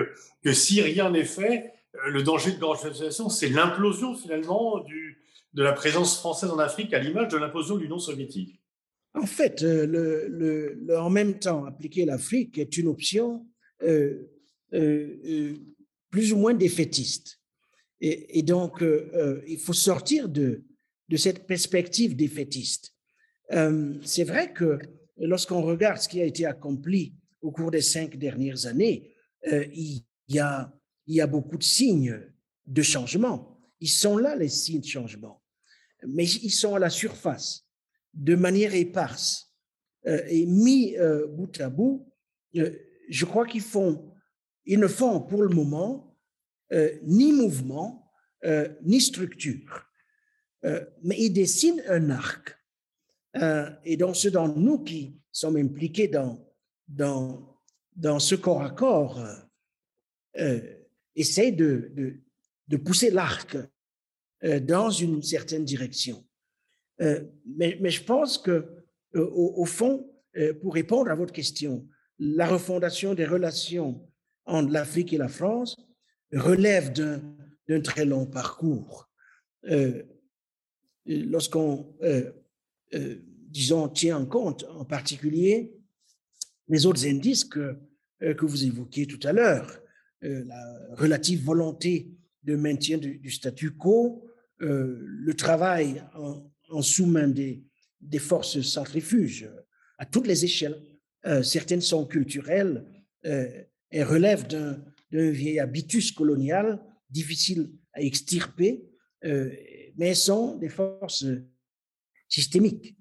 que, 0.43 0.53
si 0.53 0.81
rien 0.81 1.09
n'est 1.09 1.25
fait, 1.25 1.73
euh, 1.95 2.09
le 2.09 2.23
danger 2.23 2.53
de 2.53 2.59
grande 2.59 2.77
c'est 3.29 3.49
l'implosion 3.49 4.15
finalement 4.15 4.79
du, 4.79 5.21
de 5.53 5.63
la 5.63 5.73
présence 5.73 6.17
française 6.17 6.49
en 6.49 6.59
Afrique 6.59 6.93
à 6.93 6.99
l'image 6.99 7.27
de 7.29 7.37
l'implosion 7.37 7.75
de 7.75 7.81
l'Union 7.81 7.99
soviétique? 7.99 8.59
En 9.15 9.25
fait, 9.25 9.63
euh, 9.63 10.75
en 10.97 11.09
même 11.09 11.39
temps 11.39 11.65
appliquer 11.65 12.05
l'Afrique 12.05 12.57
est 12.57 12.77
une 12.77 12.87
option 12.87 13.45
plus 16.11 16.33
ou 16.33 16.37
moins 16.37 16.53
défaitiste. 16.53 17.39
Et, 18.01 18.43
donc, 18.43 18.83
il 19.47 19.57
faut 19.57 19.73
sortir 19.73 20.29
de, 20.29 20.63
cette 21.17 21.47
perspective 21.47 22.15
défaitiste. 22.15 22.93
Euh, 23.51 23.95
c'est 24.03 24.23
vrai 24.23 24.53
que 24.53 24.79
lorsqu'on 25.17 25.61
regarde 25.61 25.99
ce 25.99 26.07
qui 26.07 26.21
a 26.21 26.25
été 26.25 26.45
accompli 26.45 27.15
au 27.41 27.51
cours 27.51 27.71
des 27.71 27.81
cinq 27.81 28.17
dernières 28.17 28.65
années, 28.67 29.11
euh, 29.51 29.65
il 29.73 30.03
y 30.27 30.39
a 30.39 31.27
beaucoup 31.27 31.57
de 31.57 31.63
signes 31.63 32.19
de 32.67 32.81
changement. 32.81 33.59
Ils 33.79 33.89
sont 33.89 34.17
là, 34.17 34.35
les 34.35 34.49
signes 34.49 34.81
de 34.81 34.85
changement, 34.85 35.41
mais 36.07 36.25
ils 36.25 36.51
sont 36.51 36.75
à 36.75 36.79
la 36.79 36.89
surface, 36.89 37.65
de 38.13 38.35
manière 38.35 38.73
éparse. 38.73 39.53
Euh, 40.07 40.23
et 40.27 40.45
mis 40.45 40.95
bout 41.29 41.59
à 41.59 41.69
bout, 41.69 42.11
je 42.53 43.25
crois 43.25 43.45
qu'ils 43.45 43.61
font, 43.61 44.13
ils 44.65 44.79
ne 44.79 44.87
font 44.87 45.21
pour 45.21 45.43
le 45.43 45.49
moment 45.49 46.17
ni 47.03 47.33
mouvement, 47.33 48.11
ni 48.83 49.01
structure, 49.01 49.85
mais 50.63 51.17
ils 51.17 51.33
dessinent 51.33 51.83
un 51.87 52.09
arc 52.11 52.59
euh, 53.37 53.69
et 53.83 53.97
donc, 53.97 54.15
ceux 54.15 54.31
d'entre 54.31 54.57
nous 54.57 54.83
qui 54.83 55.19
sommes 55.31 55.57
impliqués 55.57 56.07
dans, 56.07 56.45
dans, 56.87 57.57
dans 57.95 58.19
ce 58.19 58.35
corps 58.35 58.61
à 58.61 58.71
corps 58.71 59.19
euh, 59.19 59.35
euh 60.39 60.75
essayent 61.15 61.55
de, 61.55 61.91
de, 61.95 62.21
de 62.67 62.77
pousser 62.77 63.09
l'arc 63.09 63.57
euh, 64.43 64.59
dans 64.61 64.89
une 64.89 65.21
certaine 65.21 65.65
direction. 65.65 66.25
Mais, 66.99 67.77
mais, 67.79 67.89
je 67.89 68.03
pense 68.03 68.37
que, 68.37 68.65
au, 69.15 69.53
au, 69.57 69.65
fond, 69.65 70.11
pour 70.61 70.73
répondre 70.73 71.09
à 71.09 71.15
votre 71.15 71.33
question, 71.33 71.87
la 72.19 72.47
refondation 72.47 73.13
des 73.13 73.25
relations 73.25 74.05
entre 74.45 74.71
l'Afrique 74.71 75.13
et 75.13 75.17
la 75.17 75.29
France 75.29 75.77
relève 76.33 76.91
d'un 76.91 77.81
très 77.81 78.05
long 78.05 78.25
parcours. 78.25 79.09
Lorsqu'on 81.05 81.95
euh, 82.95 83.15
disons, 83.47 83.87
tient 83.87 84.17
en 84.17 84.25
compte 84.25 84.65
en 84.69 84.85
particulier 84.85 85.75
les 86.67 86.85
autres 86.85 87.05
indices 87.07 87.45
que, 87.45 87.77
euh, 88.21 88.33
que 88.33 88.45
vous 88.45 88.65
évoquiez 88.65 89.07
tout 89.07 89.19
à 89.27 89.33
l'heure, 89.33 89.81
euh, 90.23 90.43
la 90.45 90.95
relative 90.95 91.43
volonté 91.43 92.11
de 92.43 92.55
maintien 92.55 92.97
du, 92.97 93.31
statu 93.31 93.71
quo, 93.71 94.25
le 94.59 95.33
travail 95.33 96.03
en, 96.15 96.51
sous-main 96.81 97.27
des, 97.27 97.63
forces 98.19 98.61
centrifuges 98.61 99.49
à 99.97 100.05
toutes 100.05 100.27
les 100.27 100.45
échelles. 100.45 100.81
certaines 101.43 101.81
sont 101.81 102.05
culturelles 102.05 102.85
et 103.23 104.03
relèvent 104.03 104.47
d'un 104.47 104.81
vieil 105.11 105.59
habitus 105.59 106.11
colonial 106.11 106.79
difficile 107.09 107.69
à 107.93 108.01
extirper, 108.01 108.85
mais 109.97 110.13
sont 110.15 110.55
des 110.55 110.69
forces 110.69 111.25
systémique. 112.29 112.95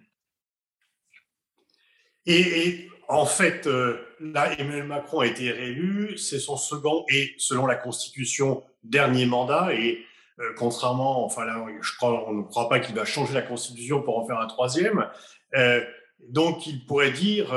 Et, 2.27 2.89
en 3.09 3.25
fait, 3.25 3.67
euh, 3.67 3.97
là, 4.21 4.53
Emmanuel 4.59 4.85
Macron 4.85 5.21
a 5.21 5.27
été 5.27 5.51
réélu, 5.51 6.19
c'est 6.19 6.39
son 6.39 6.57
second 6.57 7.05
et, 7.11 7.35
selon 7.39 7.67
la 7.67 7.77
Constitution, 7.77 8.63
dernier 8.83 9.25
mandat. 9.25 9.73
Euh, 10.41 10.53
contrairement, 10.57 11.25
enfin 11.25 11.45
là, 11.45 11.65
je 11.81 11.97
crois, 11.97 12.29
on 12.29 12.35
ne 12.35 12.43
croit 12.43 12.69
pas 12.69 12.81
qu'il 12.81 12.95
va 12.95 13.05
changer 13.05 13.35
la 13.35 13.43
Constitution 13.43 14.03
pour 14.03 14.19
en 14.19 14.27
faire 14.27 14.39
un 14.39 14.47
troisième. 14.47 15.07
Euh, 15.57 15.83
donc, 16.29 16.67
il 16.67 16.85
pourrait 16.85 17.13
dire, 17.13 17.55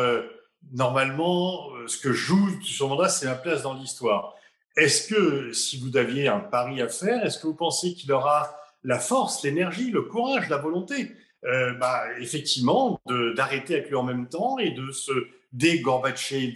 normalement, 0.72 1.68
ce 1.88 1.98
que 1.98 2.14
joue 2.14 2.48
son 2.64 2.90
mandat, 2.90 3.10
c'est 3.10 3.26
la 3.26 3.36
place 3.36 3.64
dans 3.64 3.74
l'histoire. 3.74 4.36
Est-ce 4.78 5.08
que, 5.08 5.52
si 5.52 5.80
vous 5.80 5.98
aviez 5.98 6.28
un 6.28 6.40
pari 6.40 6.82
à 6.82 6.88
faire, 6.88 7.26
est-ce 7.26 7.40
que 7.40 7.48
vous 7.48 7.56
pensez 7.56 7.94
qu'il 7.94 8.12
aura 8.12 8.56
la 8.84 9.00
force, 9.00 9.44
l'énergie, 9.44 9.92
le 9.92 10.04
courage, 10.04 10.50
la 10.50 10.58
volonté 10.58 11.12
euh, 11.44 11.74
bah, 11.74 12.04
effectivement, 12.20 13.02
d'arrêter 13.36 13.76
avec 13.76 13.90
lui 13.90 13.96
en 13.96 14.04
même 14.04 14.28
temps 14.30 14.60
et 14.60 14.72
de 14.72 14.92
se 14.92 15.12
dégorbacher 15.54 16.54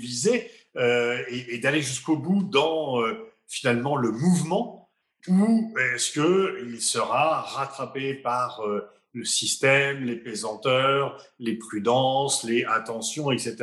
euh, 0.77 1.23
et, 1.29 1.55
et 1.55 1.57
d'aller 1.57 1.81
jusqu'au 1.81 2.17
bout 2.17 2.43
dans 2.43 3.01
euh, 3.01 3.31
finalement 3.47 3.95
le 3.95 4.11
mouvement 4.11 4.84
ou 5.27 5.73
est-ce 5.93 6.11
qu'il 6.11 6.81
sera 6.81 7.41
rattrapé 7.41 8.13
par 8.13 8.61
euh, 8.61 8.81
le 9.13 9.25
système, 9.25 10.03
les 10.03 10.15
pesanteurs, 10.15 11.23
les 11.39 11.55
prudences, 11.55 12.43
les 12.43 12.65
attentions, 12.65 13.31
etc. 13.31 13.55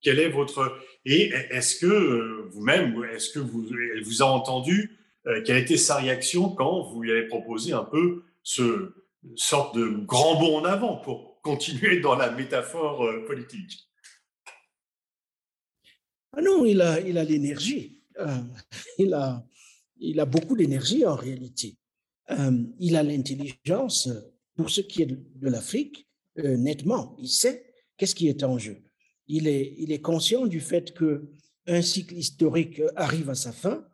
Quel 0.00 0.18
est 0.18 0.28
votre 0.28 0.78
et 1.04 1.32
est-ce 1.50 1.76
que 1.76 2.48
vous-même, 2.50 3.02
est-ce 3.12 3.30
que 3.30 3.38
vous 3.38 3.66
elle 3.94 4.04
vous 4.04 4.22
a 4.22 4.26
entendu 4.26 4.96
Quelle 5.24 5.56
a 5.56 5.58
été 5.58 5.76
sa 5.76 5.96
réaction 5.96 6.50
quand 6.50 6.82
vous 6.82 7.02
lui 7.02 7.10
avez 7.10 7.26
proposé 7.26 7.72
un 7.72 7.84
peu 7.84 8.22
ce 8.42 8.94
sorte 9.36 9.76
de 9.76 9.86
grand 9.88 10.38
bond 10.38 10.58
en 10.58 10.64
avant 10.64 10.96
pour 10.96 11.40
continuer 11.42 12.00
dans 12.00 12.14
la 12.14 12.30
métaphore 12.30 13.04
euh, 13.04 13.24
politique? 13.26 13.88
Ah 16.34 16.40
non, 16.40 16.64
il 16.64 16.80
a, 16.80 17.00
il 17.00 17.18
a 17.18 17.24
l'énergie. 17.24 18.00
Euh, 18.18 18.38
il, 18.98 19.12
a, 19.14 19.44
il 20.02 20.20
a 20.20 20.26
beaucoup 20.26 20.56
d'énergie 20.56 21.06
en 21.06 21.14
réalité. 21.14 21.76
Euh, 22.30 22.64
il 22.78 22.96
a 22.96 23.02
l'intelligence 23.02 24.08
pour 24.54 24.70
ce 24.70 24.80
qui 24.80 25.02
est 25.02 25.06
de, 25.06 25.48
l'Afrique, 25.48 26.08
nettement. 26.36 27.16
Il 27.18 27.28
sait 27.28 27.74
qu'est-ce 27.96 28.14
qui 28.14 28.28
est 28.28 28.42
en 28.42 28.58
jeu. 28.58 28.82
Il 29.28 29.48
est, 29.48 30.00
conscient 30.00 30.46
du 30.46 30.60
fait 30.60 30.92
que 30.92 31.30
un 31.66 31.80
cycle 31.80 32.16
historique 32.16 32.82
arrive 32.96 33.30
à 33.30 33.34
sa 33.34 33.52
fin. 33.52 33.86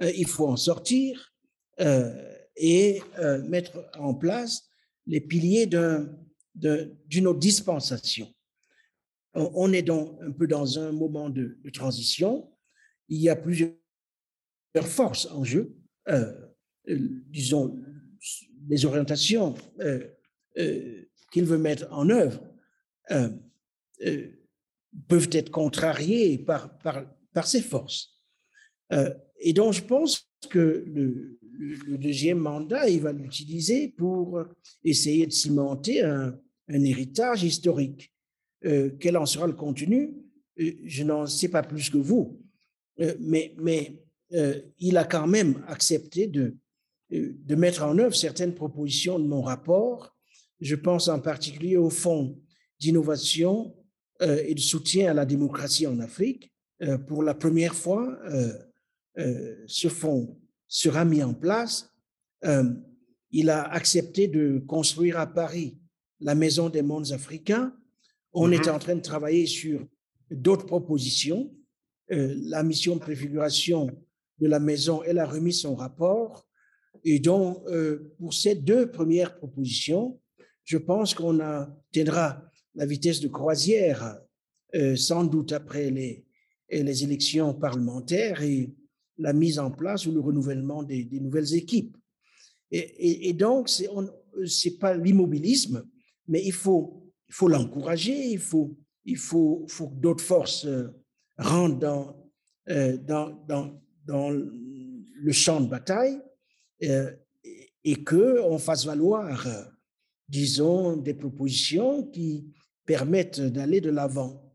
il 0.00 0.26
faut 0.26 0.46
en 0.46 0.56
sortir 0.56 1.34
et 2.56 3.00
mettre 3.48 3.90
en 3.98 4.14
place 4.14 4.68
les 5.06 5.20
piliers 5.20 5.66
d'une 5.66 7.26
autre 7.26 7.40
dispensation. 7.40 8.32
On 9.34 9.72
est 9.72 9.82
donc 9.82 10.16
un 10.22 10.30
peu 10.30 10.46
dans 10.46 10.78
un 10.78 10.92
moment 10.92 11.28
de, 11.28 11.58
transition. 11.72 12.50
Il 13.08 13.20
y 13.20 13.28
a 13.28 13.36
plusieurs 13.36 13.72
forces 14.82 15.26
en 15.26 15.44
jeu. 15.44 15.76
Euh, 16.08 16.32
euh, 16.88 16.98
disons, 17.30 17.80
les 18.68 18.84
orientations 18.84 19.54
euh, 19.80 20.06
qu'il 21.32 21.44
veut 21.44 21.58
mettre 21.58 21.86
en 21.90 22.08
œuvre 22.10 22.40
peuvent 25.08 25.30
être 25.32 25.50
contrariées 25.50 26.38
par, 26.38 26.78
par, 26.78 27.46
ces 27.46 27.60
forces. 27.62 28.20
et 29.40 29.52
donc, 29.52 29.72
je 29.72 29.82
pense 29.82 30.30
que 30.50 30.84
le, 30.86 31.38
deuxième 31.98 32.38
mandat, 32.38 32.88
il 32.88 33.00
va 33.00 33.12
l'utiliser 33.12 33.88
pour 33.88 34.44
essayer 34.82 35.26
de 35.26 35.32
cimenter 35.32 36.02
un, 36.02 36.38
héritage 36.68 37.44
historique. 37.44 38.12
Quel 38.62 39.16
en 39.16 39.26
sera 39.26 39.46
le 39.46 39.52
contenu 39.52 40.14
Je 40.56 41.02
n'en 41.02 41.26
sais 41.26 41.48
pas 41.48 41.62
plus 41.62 41.90
que 41.90 41.98
vous, 41.98 42.40
mais, 43.18 43.54
mais 43.58 44.03
il 44.78 44.96
a 44.96 45.04
quand 45.04 45.26
même 45.26 45.62
accepté 45.68 46.26
de, 46.26 46.56
de 47.10 47.54
mettre 47.54 47.84
en 47.84 47.96
œuvre 47.98 48.16
certaines 48.16 48.54
propositions 48.54 49.18
de 49.18 49.26
mon 49.26 49.42
rapport. 49.42 50.16
Je 50.60 50.74
pense 50.74 51.08
en 51.08 51.20
particulier 51.20 51.76
au 51.76 51.90
fonds 51.90 52.40
d'innovation 52.80 53.76
et 54.20 54.54
de 54.54 54.60
soutien 54.60 55.10
à 55.10 55.14
la 55.14 55.24
démocratie 55.24 55.86
en 55.86 56.00
Afrique. 56.00 56.52
pour 57.06 57.22
la 57.22 57.34
première 57.34 57.74
fois, 57.74 58.18
ce 59.66 59.88
fonds 59.88 60.36
sera 60.74 61.04
mis 61.04 61.22
en 61.22 61.34
place. 61.34 61.88
Euh, 62.44 62.64
il 63.30 63.50
a 63.50 63.62
accepté 63.62 64.28
de 64.28 64.58
construire 64.66 65.18
à 65.18 65.26
Paris 65.26 65.78
la 66.20 66.34
Maison 66.34 66.68
des 66.68 66.82
mondes 66.82 67.12
africains. 67.12 67.72
On 68.32 68.50
est 68.50 68.66
mm-hmm. 68.66 68.70
en 68.70 68.78
train 68.78 68.94
de 68.96 69.00
travailler 69.00 69.46
sur 69.46 69.86
d'autres 70.30 70.66
propositions. 70.66 71.52
Euh, 72.12 72.34
la 72.42 72.62
mission 72.62 72.96
de 72.96 73.00
préfiguration 73.00 73.88
de 74.38 74.46
la 74.46 74.60
maison, 74.60 75.02
elle 75.04 75.18
a 75.18 75.26
remis 75.26 75.52
son 75.52 75.74
rapport. 75.74 76.46
Et 77.04 77.18
donc, 77.18 77.62
euh, 77.66 78.14
pour 78.18 78.32
ces 78.34 78.54
deux 78.54 78.90
premières 78.90 79.36
propositions, 79.36 80.20
je 80.64 80.78
pense 80.78 81.14
qu'on 81.14 81.40
atteindra 81.40 82.42
la 82.74 82.86
vitesse 82.86 83.20
de 83.20 83.28
croisière 83.28 84.18
sans 84.96 85.22
doute 85.22 85.52
après 85.52 85.90
les, 85.90 86.24
les 86.68 87.04
élections 87.04 87.54
parlementaires 87.54 88.42
et 88.42 88.74
la 89.18 89.32
mise 89.32 89.58
en 89.58 89.70
place 89.70 90.06
ou 90.06 90.12
le 90.12 90.20
renouvellement 90.20 90.82
des, 90.82 91.06
nouvelles 91.20 91.54
équipes. 91.54 91.96
Et, 92.70 93.32
donc, 93.34 93.68
ce 93.68 93.84
n'est 93.84 94.74
pas 94.76 94.96
l'immobilisme, 94.96 95.86
mais 96.26 96.42
il 96.44 96.52
faut, 96.52 97.12
il 97.28 97.34
faut 97.34 97.48
l'encourager, 97.48 98.32
il 98.32 98.40
faut, 98.40 98.76
il 99.04 99.16
faut, 99.16 99.64
faut 99.68 99.88
que 99.88 100.00
d'autres 100.00 100.24
forces 100.24 100.64
euh, 100.64 100.88
rentrent 101.38 102.16
euh, 102.70 102.96
dans, 102.96 103.30
dans, 103.46 103.80
dans, 104.04 104.30
le 104.30 105.32
champ 105.32 105.60
de 105.60 105.68
bataille 105.68 106.20
euh, 106.82 107.10
et 107.84 108.04
qu'on 108.04 108.58
fasse 108.58 108.84
valoir, 108.84 109.46
disons, 110.28 110.96
des 110.96 111.14
propositions 111.14 112.02
qui 112.10 112.52
permettent 112.84 113.40
d'aller 113.40 113.80
de 113.80 113.90
l'avant. 113.90 114.54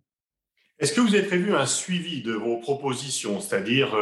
Est-ce 0.77 0.93
que 0.93 1.01
vous 1.01 1.15
avez 1.15 1.25
prévu 1.25 1.53
un 1.55 1.65
suivi 1.65 2.21
de 2.21 2.33
vos 2.33 2.57
propositions? 2.57 3.39
C'est-à-dire, 3.39 3.95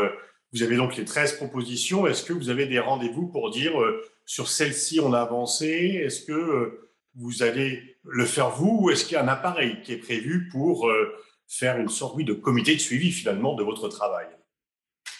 vous 0.53 0.63
avez 0.63 0.77
donc 0.77 0.95
les 0.95 1.05
13 1.05 1.37
propositions. 1.37 2.07
Est-ce 2.07 2.23
que 2.23 2.33
vous 2.33 2.49
avez 2.49 2.65
des 2.65 2.79
rendez-vous 2.79 3.27
pour 3.27 3.51
dire 3.51 3.79
euh, 3.81 4.01
sur 4.25 4.47
celle-ci 4.47 4.99
on 4.99 5.13
a 5.13 5.19
avancé? 5.19 6.01
Est-ce 6.03 6.25
que 6.25 6.31
euh, 6.31 6.89
vous 7.15 7.43
allez 7.43 7.97
le 8.03 8.25
faire 8.25 8.51
vous 8.51 8.79
ou 8.81 8.89
est-ce 8.89 9.03
qu'il 9.03 9.15
y 9.15 9.17
a 9.17 9.23
un 9.23 9.27
appareil 9.27 9.81
qui 9.83 9.93
est 9.93 9.97
prévu 9.97 10.47
pour 10.49 10.89
euh, 10.89 11.13
faire 11.47 11.77
une 11.77 11.89
sorte 11.89 12.21
de 12.21 12.33
comité 12.33 12.73
de 12.73 12.79
suivi 12.79 13.11
finalement 13.11 13.55
de 13.55 13.63
votre 13.63 13.89
travail? 13.89 14.27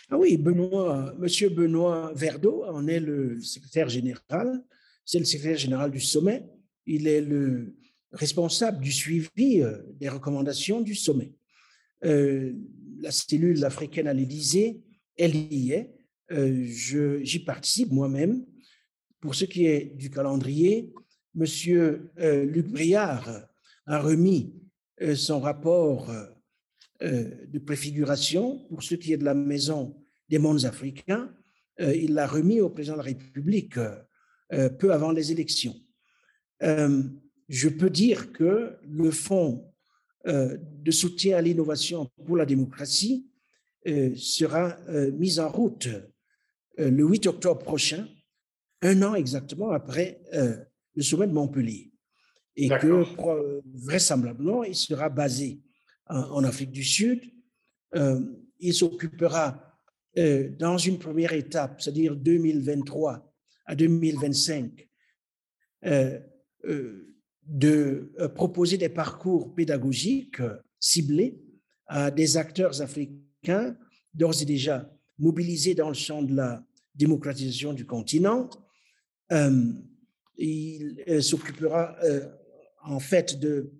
Ah 0.10 0.18
Oui, 0.18 0.38
Benoît, 0.38 1.14
Monsieur 1.18 1.50
Benoît 1.50 2.12
Verdeau 2.16 2.64
en 2.66 2.88
est 2.88 3.00
le 3.00 3.42
secrétaire 3.42 3.90
général. 3.90 4.64
C'est 5.06 5.20
le 5.20 5.26
secrétaire 5.26 5.58
général 5.58 5.92
du 5.92 6.00
sommet. 6.00 6.46
Il 6.86 7.08
est 7.08 7.22
le 7.22 7.76
responsable 8.12 8.82
du 8.82 8.92
suivi 8.92 9.64
des 10.00 10.10
recommandations 10.10 10.82
du 10.82 10.96
sommet. 10.96 11.34
la 12.02 13.12
cellule 13.12 13.64
africaine 13.66 14.08
à 14.08 14.14
l'Élysée 14.14 14.82
elle 15.18 15.36
y 15.36 15.72
est. 15.72 15.94
Euh, 16.32 16.64
j'y 16.66 17.40
participe 17.40 17.92
moi-même. 17.92 18.46
Pour 19.20 19.36
ce 19.36 19.46
qui 19.46 19.66
est 19.66 19.96
du 19.96 20.10
calendrier, 20.10 20.94
Monsieur 21.34 22.12
euh, 22.20 22.46
Luc 22.46 22.68
Briard 22.68 23.48
a 23.86 24.00
remis 24.00 24.54
euh, 25.02 25.16
son 25.16 25.40
rapport 25.40 26.12
de 27.02 27.60
préfiguration 27.60 28.66
pour 28.70 28.82
ce 28.82 28.96
qui 28.96 29.14
est 29.14 29.18
de 29.18 29.26
la 29.26 29.34
Maison 29.34 29.96
des 30.30 30.40
mondes 30.40 30.66
africains. 30.66 31.32
il 31.80 32.14
l'a 32.14 32.28
remis 32.28 32.60
au 32.60 32.70
président 32.70 32.96
de 32.96 33.00
la 33.00 33.04
République 33.04 33.80
peu 34.80 34.92
avant 34.92 35.12
les 35.12 35.32
élections. 35.32 35.76
je 36.62 37.70
peux 37.70 37.90
dire 37.90 38.32
que 38.32 38.78
le 38.82 39.12
fonds 39.12 39.72
de 40.26 40.92
soutien 40.92 41.38
à 41.38 41.42
l'innovation 41.42 42.10
pour 42.26 42.36
la 42.36 42.46
démocratie 42.46 43.28
euh, 43.88 44.14
sera 44.16 44.78
euh, 44.90 45.12
mise 45.12 45.40
en 45.40 45.48
route 45.48 45.88
euh, 46.80 46.90
le 46.90 47.06
8 47.06 47.28
octobre 47.28 47.64
prochain, 47.64 48.06
un 48.82 49.02
an 49.02 49.16
exactement 49.16 49.72
après 49.72 50.22
le 50.96 51.02
sommet 51.02 51.26
de 51.26 51.32
Montpellier. 51.32 51.92
Et 52.56 52.70
que 52.70 53.04
vraisemblablement, 53.74 54.64
il 54.64 54.76
sera 54.76 55.10
basé 55.10 55.62
en, 56.10 56.44
Afrique 56.44 56.72
du 56.72 56.84
Sud. 56.84 57.22
il 58.60 58.74
s'occupera 58.74 59.64
dans 60.60 60.78
une 60.78 60.98
première 60.98 61.34
étape, 61.34 61.82
c'est-à-dire 61.82 62.16
2023 62.16 63.34
à 63.66 63.76
2025, 63.76 64.88
de 67.44 68.12
proposer 68.36 68.78
des 68.78 68.90
parcours 68.90 69.54
pédagogiques 69.54 70.42
ciblés 70.80 71.40
à 71.88 72.12
des 72.12 72.38
acteurs 72.38 72.82
africains 72.82 73.78
d'ores 74.14 74.42
et 74.42 74.46
déjà 74.46 74.92
mobilisé 75.20 75.74
dans 75.74 75.88
le 75.88 75.96
champ 75.96 76.22
de 76.22 76.36
la 76.36 76.64
démocratisation 76.96 77.74
du 77.74 77.86
continent. 77.86 78.50
Euh, 79.32 79.72
il 80.38 81.04
euh, 81.08 81.22
s'occupera 81.22 81.96
euh, 82.04 82.28
en 82.84 83.00
fait 83.00 83.40
de, 83.40 83.72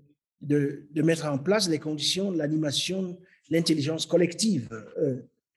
de, 0.42 0.88
mettre 0.96 1.26
en 1.26 1.38
place 1.38 1.70
les 1.70 1.80
conditions 1.80 2.32
de 2.32 2.38
l'animation 2.38 3.20
l'intelligence 3.50 4.06
collective 4.06 4.70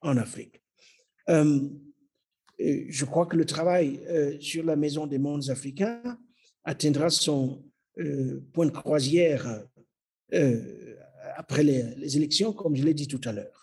en 0.00 0.16
Afrique. 0.16 0.62
je 1.28 3.04
crois 3.04 3.26
que 3.26 3.36
le 3.36 3.44
travail 3.44 4.00
sur 4.40 4.64
la 4.64 4.76
Maison 4.76 5.06
des 5.06 5.18
mondes 5.18 5.50
africains 5.50 6.00
atteindra 6.64 7.10
son 7.10 7.64
point 8.52 8.66
de 8.66 8.70
croisière 8.70 9.64
après 11.36 11.62
les, 11.62 12.16
élections, 12.16 12.52
comme 12.52 12.76
je 12.76 12.84
l'ai 12.84 12.94
dit 12.94 13.08
tout 13.08 13.20
à 13.24 13.32
l'heure. 13.32 13.60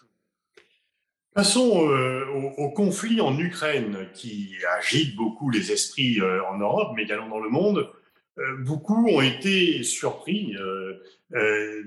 Passons 1.34 1.88
euh, 1.88 2.26
au, 2.58 2.72
conflit 2.72 3.22
en 3.22 3.38
Ukraine 3.38 4.10
qui 4.14 4.56
agite 4.80 5.16
beaucoup 5.16 5.52
les 5.52 5.72
esprits 5.72 6.20
euh, 6.20 6.44
en 6.46 6.58
Europe, 6.58 6.94
mais 6.96 7.04
également 7.04 7.30
dans 7.30 7.40
le 7.40 7.50
monde. 7.50 7.88
Euh, 8.40 8.58
beaucoup 8.60 9.08
ont 9.08 9.22
été 9.22 9.84
surpris 9.84 10.56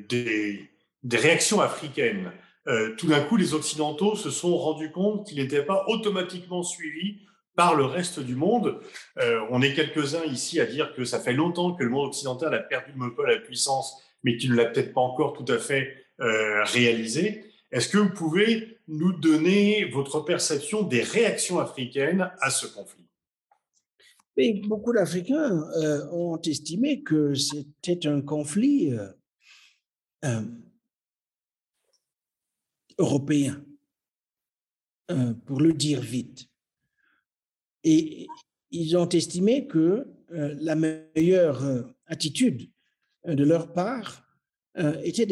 des, 0.08 0.68
des, 1.02 1.16
réactions 1.16 1.60
africaines. 1.60 2.32
tout 2.98 3.06
d'un 3.06 3.20
coup, 3.20 3.36
les 3.36 3.54
Occidentaux 3.54 4.16
se 4.16 4.30
sont 4.30 4.56
rendus 4.56 4.90
compte 4.90 5.26
qu'ils 5.26 5.38
n'étaient 5.38 5.64
pas 5.64 5.84
automatiquement 5.88 6.62
suivis 6.62 7.20
par 7.56 7.74
le 7.74 7.84
reste 7.84 8.20
du 8.20 8.34
monde. 8.34 8.80
on 9.50 9.62
est 9.62 9.74
quelques-uns 9.74 10.24
ici 10.24 10.60
à 10.60 10.66
dire 10.66 10.94
que 10.94 11.04
ça 11.04 11.20
fait 11.20 11.32
longtemps 11.32 11.72
que 11.72 11.82
le 11.82 11.90
monde 11.90 12.08
occidental 12.08 12.54
a 12.54 12.58
perdu 12.58 12.92
le 12.92 12.98
monopole 12.98 13.30
à 13.30 13.34
la 13.34 13.40
puissance, 13.40 14.02
mais 14.24 14.36
qu'il 14.36 14.52
ne 14.52 14.56
l'a 14.56 14.66
peut-être 14.66 14.92
pas 14.92 15.00
encore 15.00 15.32
tout 15.32 15.50
à 15.50 15.58
fait 15.58 16.04
réalisé. 16.18 17.44
Est-ce 17.72 17.88
que 17.88 17.98
vous 17.98 18.10
pouvez 18.10 18.78
nous 18.88 19.12
donner 19.12 19.84
votre 19.84 20.20
perception 20.20 20.82
des 20.82 21.02
réactions 21.02 21.60
africaines 21.60 22.30
à 22.40 22.50
ce 22.50 22.66
conflit? 22.66 23.09
Beaucoup 24.66 24.92
d'Africains 24.92 25.62
euh, 25.76 26.10
ont 26.10 26.40
estimé 26.40 27.02
que 27.02 27.34
c'était 27.34 28.06
un 28.06 28.20
conflit 28.20 28.92
euh, 28.92 29.08
euh, 30.24 30.42
européen, 32.98 33.64
pour 35.44 35.60
le 35.60 35.72
dire 35.72 36.00
vite. 36.00 36.48
Et 37.82 38.28
ils 38.70 38.96
ont 38.96 39.08
estimé 39.08 39.66
que 39.66 40.06
la 40.28 40.76
meilleure 40.76 41.92
attitude 42.06 42.70
de 43.24 43.42
leur 43.42 43.72
part 43.72 44.24
était 45.02 45.26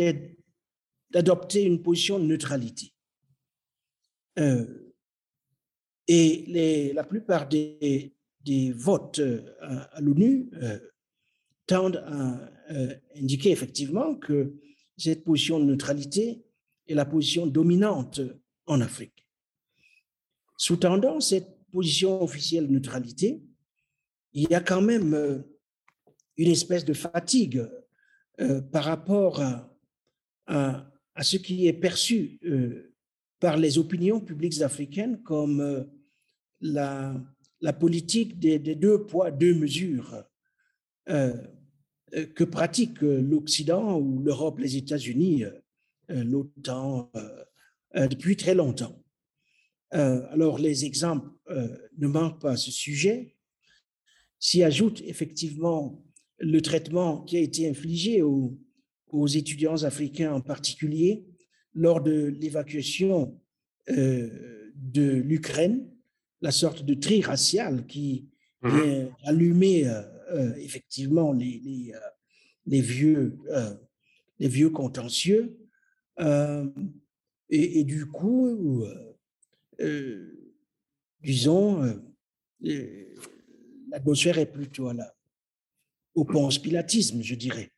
d'adopter 1.10 1.62
une 1.62 1.80
position 1.80 2.18
de 2.18 2.24
neutralité. 2.24 2.92
Et 6.08 6.92
la 6.94 7.04
plupart 7.04 7.48
des, 7.48 8.17
des 8.44 8.72
votes 8.72 9.18
euh, 9.18 9.42
à, 9.60 10.00
l'ONU 10.00 10.50
euh, 10.54 10.78
tendent 11.66 12.02
à 12.06 12.50
indiquer 13.16 13.50
effectivement 13.50 14.14
que 14.14 14.54
cette 14.96 15.24
position 15.24 15.58
de 15.58 15.64
neutralité 15.64 16.44
est 16.86 16.94
la 16.94 17.06
position 17.06 17.46
dominante 17.46 18.20
en 18.66 18.82
Afrique. 18.82 19.26
Sous-tendant 20.58 21.20
cette 21.20 21.48
position 21.72 22.22
officielle 22.22 22.66
de 22.66 22.72
neutralité, 22.72 23.42
il 24.34 24.50
y 24.50 24.54
a 24.54 24.60
quand 24.60 24.82
même 24.82 25.44
une 26.36 26.50
espèce 26.50 26.84
de 26.84 26.92
fatigue 26.92 27.66
par 28.70 28.84
rapport 28.84 29.40
à, 30.46 30.90
ce 31.22 31.36
qui 31.38 31.66
est 31.68 31.72
perçu 31.72 32.38
par 33.40 33.56
les 33.56 33.78
opinions 33.78 34.20
publiques 34.20 34.60
africaines 34.62 35.22
comme 35.22 35.60
euh, 35.60 35.84
la, 36.60 37.14
la 37.60 37.72
politique 37.72 38.38
des, 38.38 38.58
deux 38.58 39.04
poids, 39.06 39.30
deux 39.30 39.54
mesures 39.54 40.24
euh, 41.08 41.34
euh, 42.14 42.26
que 42.26 42.44
pratique 42.44 43.00
l'Occident 43.00 43.98
ou 43.98 44.22
l'Europe, 44.22 44.58
les 44.58 44.76
États-Unis, 44.76 45.44
l'OTAN, 46.08 47.10
depuis 47.94 48.36
très 48.36 48.54
longtemps. 48.54 49.02
alors, 49.90 50.58
les 50.58 50.86
exemples 50.86 51.28
ne 51.98 52.06
manquent 52.06 52.40
pas 52.40 52.52
à 52.52 52.56
ce 52.56 52.70
sujet. 52.70 53.36
S'y 54.38 54.62
ajoute 54.62 55.02
effectivement 55.04 56.02
le 56.38 56.60
traitement 56.60 57.22
qui 57.22 57.36
a 57.36 57.40
été 57.40 57.68
infligé 57.68 58.22
aux, 58.22 58.56
étudiants 59.26 59.82
africains 59.84 60.32
en 60.32 60.40
particulier, 60.40 61.26
lors 61.74 62.02
de 62.02 62.26
l'évacuation 62.26 63.40
euh, 63.90 64.70
de 64.74 65.02
l'Ukraine, 65.02 65.90
la 66.40 66.50
sorte 66.50 66.84
de 66.84 66.94
tri 66.94 67.20
racial 67.22 67.86
qui 67.86 68.28
mmh. 68.62 68.68
vient 68.68 69.16
allumer 69.24 69.88
euh, 69.88 70.02
euh, 70.32 70.54
effectivement 70.56 71.32
les, 71.32 71.60
les, 71.64 71.92
les 72.66 72.80
vieux, 72.80 73.38
les 74.38 74.48
vieux 74.48 74.70
contentieux. 74.70 75.56
Et, 77.50 77.84
du 77.84 78.06
coup, 78.06 78.84
disons, 81.22 82.02
l'atmosphère 83.90 84.38
est 84.38 84.52
plutôt 84.52 84.88
à 84.88 84.94
la, 84.94 85.14
au 86.14 86.24
ponce-pilatisme, 86.24 87.22
je 87.22 87.34
dirais. 87.36 87.72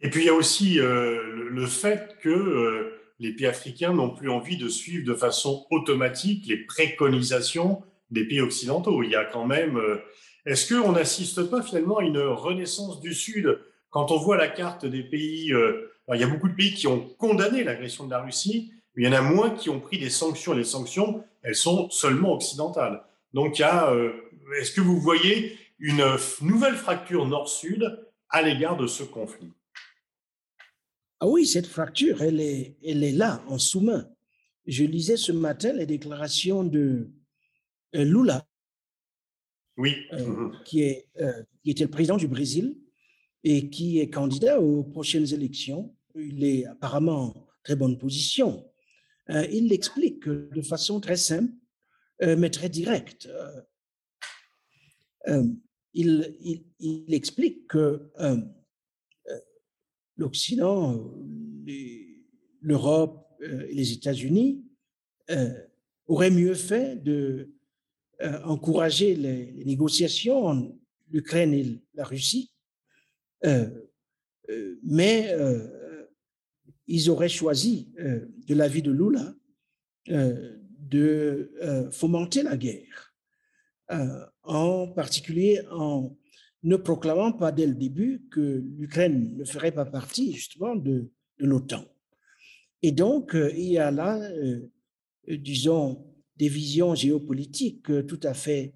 Et 0.00 0.10
puis 0.10 0.22
il 0.22 0.26
y 0.26 0.30
a 0.30 0.34
aussi 0.34 0.74
le 0.76 1.66
fait 1.66 2.16
que 2.20 3.03
les 3.18 3.32
pays 3.32 3.46
africains 3.46 3.92
n'ont 3.92 4.10
plus 4.10 4.28
envie 4.28 4.56
de 4.56 4.68
suivre 4.68 5.06
de 5.06 5.14
façon 5.14 5.66
automatique 5.70 6.46
les 6.46 6.58
préconisations 6.58 7.82
des 8.10 8.24
pays 8.24 8.40
occidentaux. 8.40 9.02
Il 9.02 9.10
y 9.10 9.16
a 9.16 9.24
quand 9.24 9.46
même. 9.46 9.80
Est-ce 10.46 10.74
qu'on 10.74 10.92
n'assiste 10.92 11.44
pas 11.44 11.62
finalement 11.62 11.98
à 11.98 12.04
une 12.04 12.18
renaissance 12.18 13.00
du 13.00 13.14
Sud? 13.14 13.58
Quand 13.90 14.10
on 14.10 14.18
voit 14.18 14.36
la 14.36 14.48
carte 14.48 14.84
des 14.84 15.02
pays 15.02 15.54
il 16.12 16.20
y 16.20 16.24
a 16.24 16.26
beaucoup 16.26 16.48
de 16.48 16.54
pays 16.54 16.74
qui 16.74 16.86
ont 16.86 17.00
condamné 17.18 17.64
l'agression 17.64 18.04
de 18.04 18.10
la 18.10 18.20
Russie, 18.20 18.72
mais 18.94 19.04
il 19.04 19.06
y 19.06 19.08
en 19.08 19.16
a 19.16 19.22
moins 19.22 19.50
qui 19.50 19.70
ont 19.70 19.80
pris 19.80 19.98
des 19.98 20.10
sanctions. 20.10 20.52
Les 20.52 20.64
sanctions, 20.64 21.24
elles 21.42 21.54
sont 21.54 21.88
seulement 21.90 22.34
occidentales. 22.34 23.02
Donc, 23.32 23.60
euh, 23.60 24.12
est-ce 24.60 24.72
que 24.72 24.80
vous 24.80 25.00
voyez 25.00 25.56
une 25.78 26.04
nouvelle 26.42 26.76
fracture 26.76 27.26
nord-sud 27.26 28.06
à 28.28 28.42
l'égard 28.42 28.76
de 28.76 28.86
ce 28.86 29.02
conflit? 29.02 29.52
Ah 31.24 31.28
oui, 31.28 31.46
cette 31.46 31.66
fracture, 31.66 32.20
elle 32.20 32.38
est, 32.38 32.76
elle 32.84 33.02
est 33.02 33.12
là, 33.12 33.42
en 33.48 33.56
sous-main. 33.58 34.06
Je 34.66 34.84
lisais 34.84 35.16
ce 35.16 35.32
matin 35.32 35.72
les 35.72 35.86
déclarations 35.86 36.64
de 36.64 37.10
euh, 37.94 38.04
Lula, 38.04 38.46
oui. 39.78 39.94
Euh, 40.12 40.26
mhm. 40.26 40.52
qui, 40.66 40.82
est, 40.82 41.08
qui 41.62 41.70
était 41.70 41.84
le 41.84 41.90
président 41.90 42.18
du 42.18 42.28
Brésil, 42.28 42.76
et 43.42 43.70
qui 43.70 44.00
est 44.00 44.10
candidat 44.10 44.60
aux 44.60 44.82
prochaines 44.82 45.32
élections. 45.32 45.96
Il 46.14 46.44
est 46.44 46.66
apparemment 46.66 47.22
en 47.22 47.46
très 47.62 47.74
bonne 47.74 47.96
position. 47.96 48.70
Euh, 49.30 49.46
il 49.50 49.68
l'explique 49.68 50.28
de 50.28 50.60
façon 50.60 51.00
très 51.00 51.16
simple, 51.16 51.52
euh, 52.22 52.36
mais 52.36 52.50
très 52.50 52.68
directe. 52.68 53.30
Euh, 55.28 55.42
il, 55.94 56.36
il, 56.40 56.66
il, 56.80 57.14
explique 57.14 57.66
que 57.68 58.10
l'Occident, 60.16 61.12
l'Europe 62.60 63.26
et 63.42 63.74
les 63.74 63.92
États-Unis 63.92 64.64
auraient 66.06 66.30
mieux 66.30 66.54
fait 66.54 67.02
de 67.02 67.50
encourager 68.44 69.14
les, 69.14 69.64
négociations 69.64 70.46
entre 70.46 70.74
l'Ukraine 71.10 71.54
et 71.54 71.82
la 71.94 72.04
Russie. 72.04 72.52
Euh, 73.44 73.70
euh, 74.50 74.78
mais 74.82 75.32
euh, 75.32 76.06
ils 76.86 77.08
auraient 77.10 77.28
choisi, 77.28 77.92
de 77.96 78.54
l'avis 78.54 78.82
de 78.82 78.92
Lula, 78.92 79.34
de 80.06 81.88
fomenter 81.90 82.42
la 82.42 82.58
guerre, 82.58 83.14
en 84.42 84.88
particulier 84.88 85.62
en 85.70 86.14
ne 86.64 86.76
proclamant 86.76 87.32
pas 87.32 87.52
dès 87.52 87.66
le 87.66 87.74
début 87.74 88.26
que 88.30 88.64
l'Ukraine 88.76 89.36
ne 89.36 89.44
ferait 89.44 89.72
pas 89.72 89.84
partie 89.84 90.32
justement 90.32 90.74
de, 90.74 91.10
de 91.38 91.46
l'OTAN. 91.46 91.84
Et 92.82 92.92
donc, 92.92 93.34
il 93.34 93.72
y 93.72 93.78
a 93.78 93.90
là, 93.90 94.20
disons, 95.26 96.04
des 96.36 96.48
visions 96.48 96.94
géopolitiques 96.94 98.06
tout 98.06 98.20
à 98.22 98.34
fait 98.34 98.74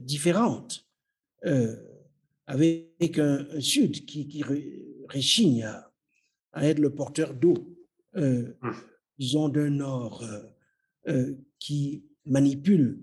différentes 0.00 0.86
avec 2.50 3.18
un, 3.18 3.46
Sud 3.60 4.04
qui, 4.04 4.26
qui 4.26 4.42
réchigne 5.08 5.64
à, 6.52 6.66
être 6.66 6.80
le 6.80 6.92
porteur 6.92 7.32
d'eau, 7.32 7.54
euh, 8.16 8.52
hum. 8.62 8.74
disons, 9.18 9.48
d'un 9.48 9.70
Nord 9.70 10.24
euh, 10.24 10.42
euh, 11.08 11.34
qui 11.60 12.04
manipule, 12.24 13.00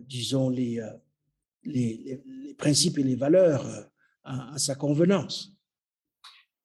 disons, 0.00 0.50
les, 0.50 0.80
les, 1.64 2.22
les, 2.26 2.54
principes 2.54 2.98
et 2.98 3.02
les 3.02 3.16
valeurs 3.16 3.64
à, 4.24 4.58
sa 4.58 4.74
convenance. 4.74 5.52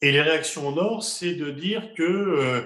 Et 0.01 0.11
les 0.11 0.21
réactions 0.21 0.67
au 0.67 0.73
Nord, 0.73 1.03
c'est 1.03 1.35
de 1.35 1.51
dire 1.51 1.93
que 1.93 2.63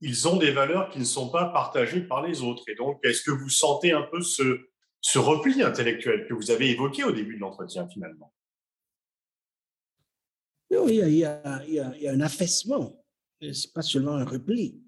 ils 0.00 0.28
ont 0.28 0.36
des 0.36 0.50
valeurs 0.50 0.90
qui 0.90 0.98
ne 0.98 1.04
sont 1.04 1.30
pas 1.30 1.46
partagées 1.46 2.02
par 2.02 2.26
les 2.26 2.42
autres. 2.42 2.64
Et 2.68 2.74
donc, 2.74 3.00
est-ce 3.02 3.22
que 3.22 3.30
vous 3.30 3.48
sentez 3.48 3.92
un 3.92 4.02
peu 4.02 4.20
ce, 4.20 4.68
ce 5.00 5.18
repli 5.18 5.62
intellectuel 5.62 6.26
que 6.28 6.34
vous 6.34 6.50
avez 6.50 6.70
évoqué 6.70 7.04
au 7.04 7.12
début 7.12 7.36
de 7.36 7.40
l'entretien, 7.40 7.88
finalement? 7.88 8.32
Il 10.70 10.94
y 10.94 11.24
a, 11.24 11.62
il 11.66 11.74
y 11.74 11.78
a, 11.78 12.12
un 12.12 12.20
affaissement. 12.20 13.02
Ce 13.40 13.46
n'est 13.46 13.72
pas 13.72 13.82
seulement 13.82 14.16
un 14.16 14.24
repli. 14.24 14.82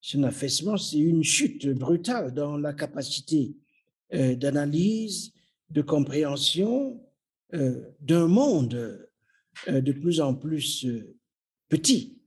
C'est 0.00 0.18
un 0.18 0.24
affaissement, 0.24 0.76
c'est 0.76 0.98
une 0.98 1.24
chute 1.24 1.66
brutale 1.68 2.32
dans 2.32 2.56
la 2.56 2.74
capacité 2.74 3.56
euh, 4.14 4.36
d'analyse, 4.36 5.32
de 5.70 5.82
compréhension 5.82 7.00
euh, 7.54 7.82
d'un 8.00 8.26
monde 8.26 9.08
euh, 9.68 9.80
de 9.80 9.92
plus 9.92 10.20
en 10.20 10.34
plus 10.34 10.86
petit, 11.68 12.22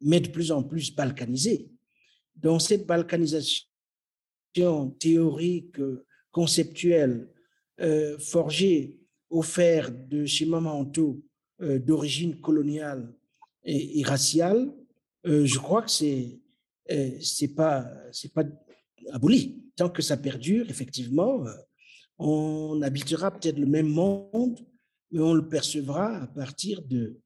mais 0.00 0.20
de 0.20 0.28
plus 0.28 0.50
en 0.50 0.62
plus 0.62 0.94
balkanisé. 0.94 1.70
Dans 2.34 2.58
cette 2.58 2.86
balkanisation 2.86 3.66
théorique, 4.98 5.76
conceptuelle, 6.32 7.28
forgée 8.18 8.98
au 9.30 9.42
fer 9.42 9.90
de 9.90 10.26
euh, 11.62 11.78
d'origine 11.78 12.38
coloniale 12.40 13.14
et, 13.64 14.02
raciale, 14.04 14.70
euh, 15.26 15.46
je 15.46 15.58
crois 15.58 15.80
que 15.80 15.90
c'est 15.90 16.38
euh, 16.90 17.18
c'est 17.20 17.54
pas 17.54 17.90
c'est 18.12 18.32
pas 18.32 18.44
aboli. 19.10 19.62
Tant 19.74 19.88
que 19.88 20.02
ça 20.02 20.18
perdure, 20.18 20.68
effectivement, 20.68 21.44
on 22.18 22.80
habitera 22.82 23.30
peut-être 23.30 23.58
le 23.58 23.66
même 23.66 23.88
monde, 23.88 24.58
mais 25.10 25.20
on 25.20 25.34
le 25.34 25.48
percevra 25.48 26.16
à 26.16 26.26
partir 26.26 26.82
de, 26.82 27.20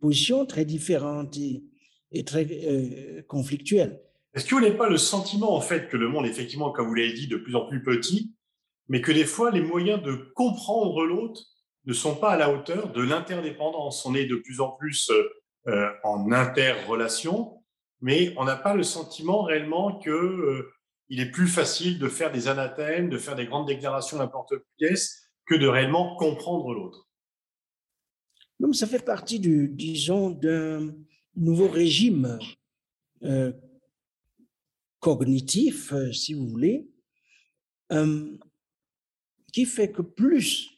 positions 0.00 0.44
très 0.44 0.64
différentes 0.64 1.36
et, 1.38 2.24
très 2.24 3.24
conflictuelles. 3.26 4.00
Est-ce 4.34 4.44
que 4.44 4.54
vous 4.54 4.60
n'avez 4.60 4.76
pas 4.76 4.88
le 4.88 4.98
sentiment, 4.98 5.54
en 5.54 5.60
fait, 5.60 5.88
que 5.88 5.96
le 5.96 6.08
monde, 6.08 6.26
effectivement, 6.26 6.70
comme 6.70 6.88
vous 6.88 6.94
l'avez 6.94 7.12
dit, 7.12 7.26
de 7.26 7.36
plus 7.36 7.56
en 7.56 7.66
plus 7.66 7.82
petit, 7.82 8.34
mais 8.88 9.00
que 9.00 9.12
des 9.12 9.24
fois, 9.24 9.50
les 9.50 9.60
moyens 9.60 10.02
de 10.02 10.14
comprendre 10.34 11.04
l'autre 11.04 11.42
ne 11.86 11.92
sont 11.92 12.16
pas 12.16 12.30
à 12.30 12.36
la 12.36 12.52
hauteur 12.52 12.92
de 12.92 13.02
l'interdépendance? 13.02 14.04
On 14.06 14.14
est 14.14 14.26
de 14.26 14.36
plus 14.36 14.60
en 14.60 14.70
plus 14.70 15.10
euh, 15.10 15.28
euh, 15.68 15.90
en 16.04 16.30
interrelation, 16.32 17.62
mais 18.00 18.34
on 18.36 18.44
n'a 18.44 18.56
pas 18.56 18.74
le 18.74 18.82
sentiment 18.82 19.42
réellement 19.42 19.98
que 19.98 20.10
euh, 20.10 20.70
il 21.08 21.20
est 21.20 21.30
plus 21.30 21.46
facile 21.46 21.98
de 21.98 22.08
faire 22.08 22.30
des 22.32 22.48
anathèmes, 22.48 23.08
de 23.08 23.18
faire 23.18 23.36
des 23.36 23.46
grandes 23.46 23.66
déclarations 23.66 24.18
n'importe 24.18 24.54
pièce, 24.76 25.30
que 25.46 25.54
de 25.54 25.66
réellement 25.66 26.16
comprendre 26.16 26.72
l'autre. 26.74 27.08
Non, 28.60 28.72
ça 28.72 28.86
fait 28.86 29.04
partie 29.04 29.40
du, 29.40 29.68
disons, 29.68 30.30
d'un 30.30 30.94
nouveau 31.34 31.68
régime 31.68 32.38
cognitif, 35.00 35.94
si 36.12 36.34
vous 36.34 36.48
voulez, 36.48 36.90
qui 39.52 39.64
fait 39.64 39.90
que 39.90 40.02
plus 40.02 40.70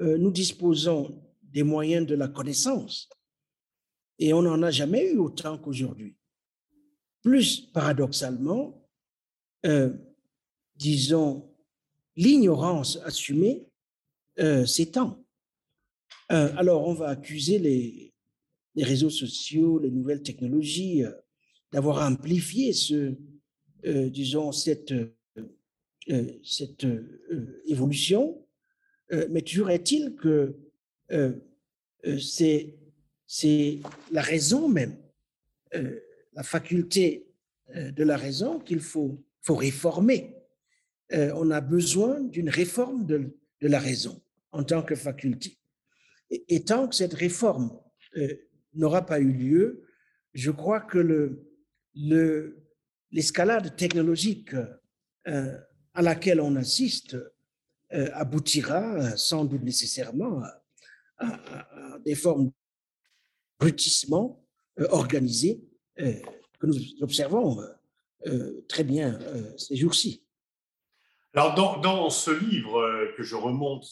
euh, 0.00 0.18
nous 0.18 0.30
disposons 0.30 1.22
des 1.42 1.62
moyens 1.62 2.06
de 2.06 2.14
la 2.14 2.28
connaissance 2.28 3.08
et 4.18 4.32
on 4.32 4.42
n'en 4.42 4.62
a 4.62 4.70
jamais 4.70 5.10
eu 5.10 5.18
autant 5.18 5.58
qu'aujourd'hui. 5.58 6.16
Plus 7.22 7.60
paradoxalement, 7.72 8.85
euh, 9.66 9.90
disons, 10.76 11.50
l'ignorance 12.16 12.98
assumée 13.04 13.66
euh, 14.38 14.64
s'étend. 14.64 15.24
Euh, 16.30 16.52
alors, 16.56 16.86
on 16.86 16.94
va 16.94 17.08
accuser 17.08 17.58
les, 17.58 18.12
réseaux 18.84 19.10
sociaux, 19.10 19.78
les 19.78 19.90
nouvelles 19.90 20.22
technologies 20.22 21.02
d'avoir 21.72 22.06
amplifié 22.06 22.74
ce, 22.74 23.14
disons, 23.82 24.52
cette, 24.52 24.92
cette 26.44 26.86
évolution 27.66 28.46
mais 29.30 29.40
toujours 29.40 29.70
est-il 29.70 30.14
que 30.14 30.56
c'est 32.18 32.74
la 34.12 34.20
raison 34.20 34.68
même, 34.68 34.98
la 35.72 36.42
faculté 36.42 37.26
de 37.74 38.04
la 38.04 38.18
raison 38.18 38.58
qu'il 38.58 38.80
faut, 38.80 39.18
faut 39.46 39.54
réformer. 39.54 40.34
on 41.12 41.50
a 41.50 41.60
besoin 41.60 42.20
d'une 42.20 42.50
réforme 42.50 43.06
de, 43.06 43.38
de, 43.60 43.68
la 43.68 43.78
raison 43.78 44.20
en 44.50 44.64
tant 44.64 44.82
que 44.82 44.94
faculté. 44.94 45.58
Et, 46.30 46.64
tant 46.64 46.88
que 46.88 46.96
cette 46.96 47.14
réforme 47.14 47.70
n'aura 48.74 49.06
pas 49.06 49.20
eu 49.20 49.32
lieu, 49.32 49.84
je 50.34 50.50
crois 50.50 50.80
que 50.80 50.98
le, 50.98 51.48
le, 51.94 52.66
l'escalade 53.12 53.76
technologique 53.76 54.54
à 55.24 56.02
laquelle 56.02 56.40
on 56.40 56.56
assiste 56.56 57.16
euh, 57.92 58.10
aboutira 58.14 58.94
euh, 58.94 59.16
sans 59.16 59.44
doute 59.44 59.62
nécessairement 59.62 60.42
à, 61.18 61.98
des 62.04 62.16
formes 62.16 62.50
brutissement 63.60 64.44
euh, 64.80 64.88
organisées 64.90 65.64
que 65.96 66.66
nous 66.66 66.74
observons 67.00 67.58
très 68.68 68.84
bien 68.84 69.18
ces 69.56 69.76
jours-ci. 69.76 70.22
Alors, 71.34 71.54
dans, 71.54 72.08
ce 72.08 72.30
livre 72.30 73.12
que 73.16 73.22
je 73.22 73.36
remonte 73.36 73.84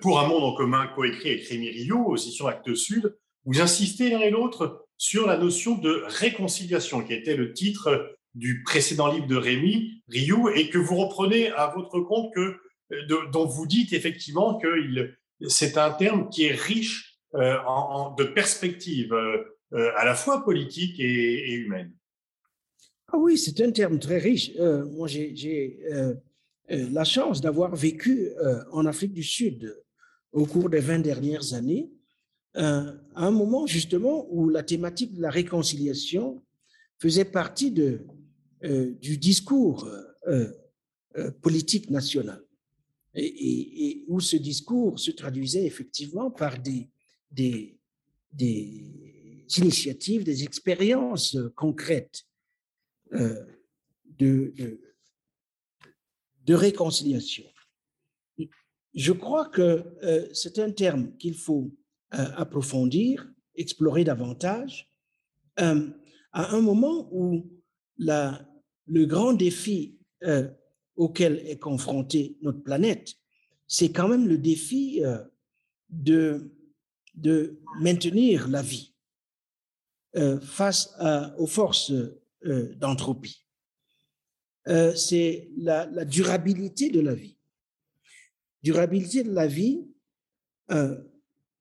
pour 0.00 0.20
un 0.20 0.26
monde 0.26 0.42
en 0.42 0.54
commun 0.54 0.86
coécrit 0.94 1.30
avec 1.32 1.46
Rémi 1.46 1.68
Rio, 1.68 1.98
aux 1.98 2.16
éditions 2.16 2.46
Actes 2.46 2.74
Sud, 2.74 3.14
vous 3.44 3.60
insistez 3.60 4.08
l'un 4.10 4.20
et 4.20 4.30
l'autre 4.30 4.86
sur 4.96 5.26
la 5.26 5.36
notion 5.36 5.76
de 5.76 6.02
réconciliation, 6.06 7.02
qui 7.02 7.12
était 7.12 7.36
le 7.36 7.52
titre 7.52 8.16
du 8.34 8.62
précédent 8.62 9.12
livre 9.12 9.26
de 9.26 9.36
Rémi 9.36 10.02
Rio, 10.08 10.48
et 10.48 10.70
que 10.70 10.78
vous 10.78 10.96
reprenez 10.96 11.50
à 11.50 11.66
votre 11.76 12.00
compte, 12.00 12.32
que, 12.34 12.56
dont 13.30 13.44
vous 13.44 13.66
dites 13.66 13.92
effectivement 13.92 14.58
que 14.58 15.14
c'est 15.48 15.76
un 15.76 15.90
terme 15.90 16.30
qui 16.30 16.44
est 16.44 16.54
riche 16.54 17.18
en, 17.34 18.14
de 18.16 18.24
perspectives 18.24 19.14
à 19.72 20.04
la 20.06 20.14
fois 20.14 20.42
politiques 20.42 20.98
et 21.00 21.52
humaines. 21.52 21.92
Ah 23.08 23.18
oui, 23.18 23.38
c'est 23.38 23.60
un 23.60 23.70
terme 23.70 23.98
très 24.00 24.18
riche. 24.18 24.50
Euh, 24.58 24.84
moi, 24.86 25.06
j'ai 25.06 25.78
euh, 25.92 26.14
euh, 26.72 26.88
la 26.90 27.04
chance 27.04 27.40
d'avoir 27.40 27.76
vécu 27.76 28.30
en 28.72 28.84
Afrique 28.86 29.12
du 29.12 29.22
Sud 29.22 29.80
au 30.32 30.44
cours 30.44 30.68
des 30.68 30.80
20 30.80 30.98
dernières 31.00 31.54
années, 31.54 31.90
à 32.54 32.94
un 33.14 33.30
moment 33.30 33.66
justement 33.66 34.26
où 34.30 34.48
la 34.48 34.62
thématique 34.62 35.14
de 35.14 35.22
la 35.22 35.30
réconciliation 35.30 36.42
faisait 36.98 37.26
partie 37.26 37.70
de, 37.70 38.00
du 38.62 39.18
discours 39.18 39.88
politique 41.42 41.90
national. 41.90 42.42
Et, 43.14 44.04
où 44.08 44.20
ce 44.20 44.36
discours 44.36 44.98
se 44.98 45.10
traduisait 45.10 45.64
effectivement 45.64 46.30
par 46.30 46.58
des, 46.58 46.90
des, 47.30 47.78
des 48.32 48.84
initiatives, 49.58 50.24
des 50.24 50.42
expériences 50.42 51.38
concrètes 51.54 52.26
euh, 53.12 53.44
de, 54.18 54.54
de, 56.46 56.54
réconciliation. 56.54 57.44
Je 58.94 59.12
crois 59.12 59.46
que 59.50 59.84
euh, 60.02 60.26
c'est 60.32 60.58
un 60.58 60.70
terme 60.70 61.14
qu'il 61.18 61.34
faut 61.34 61.70
euh, 62.14 62.24
approfondir, 62.36 63.30
explorer 63.54 64.04
davantage, 64.04 64.90
à 65.56 65.74
un 66.32 66.60
moment 66.60 67.08
où 67.12 67.46
la, 67.98 68.46
le 68.86 69.06
grand 69.06 69.32
défi 69.32 69.98
auquel 70.96 71.38
est 71.46 71.58
confrontée 71.58 72.36
notre 72.42 72.62
planète, 72.62 73.14
c'est 73.66 73.90
quand 73.90 74.08
même 74.08 74.28
le 74.28 74.36
défi 74.36 75.02
de, 75.88 76.54
de 77.14 77.58
maintenir 77.80 78.48
la 78.48 78.60
vie 78.60 78.94
face 80.42 80.94
aux 81.38 81.46
forces 81.46 81.92
euh, 82.46 82.74
d'entropie. 82.76 83.44
Euh, 84.68 84.94
c'est 84.94 85.48
la, 85.56 85.86
durabilité 86.04 86.90
de 86.90 87.00
la 87.00 87.14
vie. 87.14 87.38
Durabilité 88.62 89.22
de 89.22 89.32
la 89.32 89.46
vie 89.46 89.86
euh, 90.70 90.96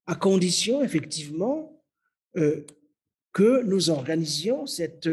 à 0.06 0.15
condition 0.15 0.84
effectivement 0.84 1.71
que 3.32 3.63
nous 3.63 3.89
organisions 3.89 4.65
cette 4.65 5.10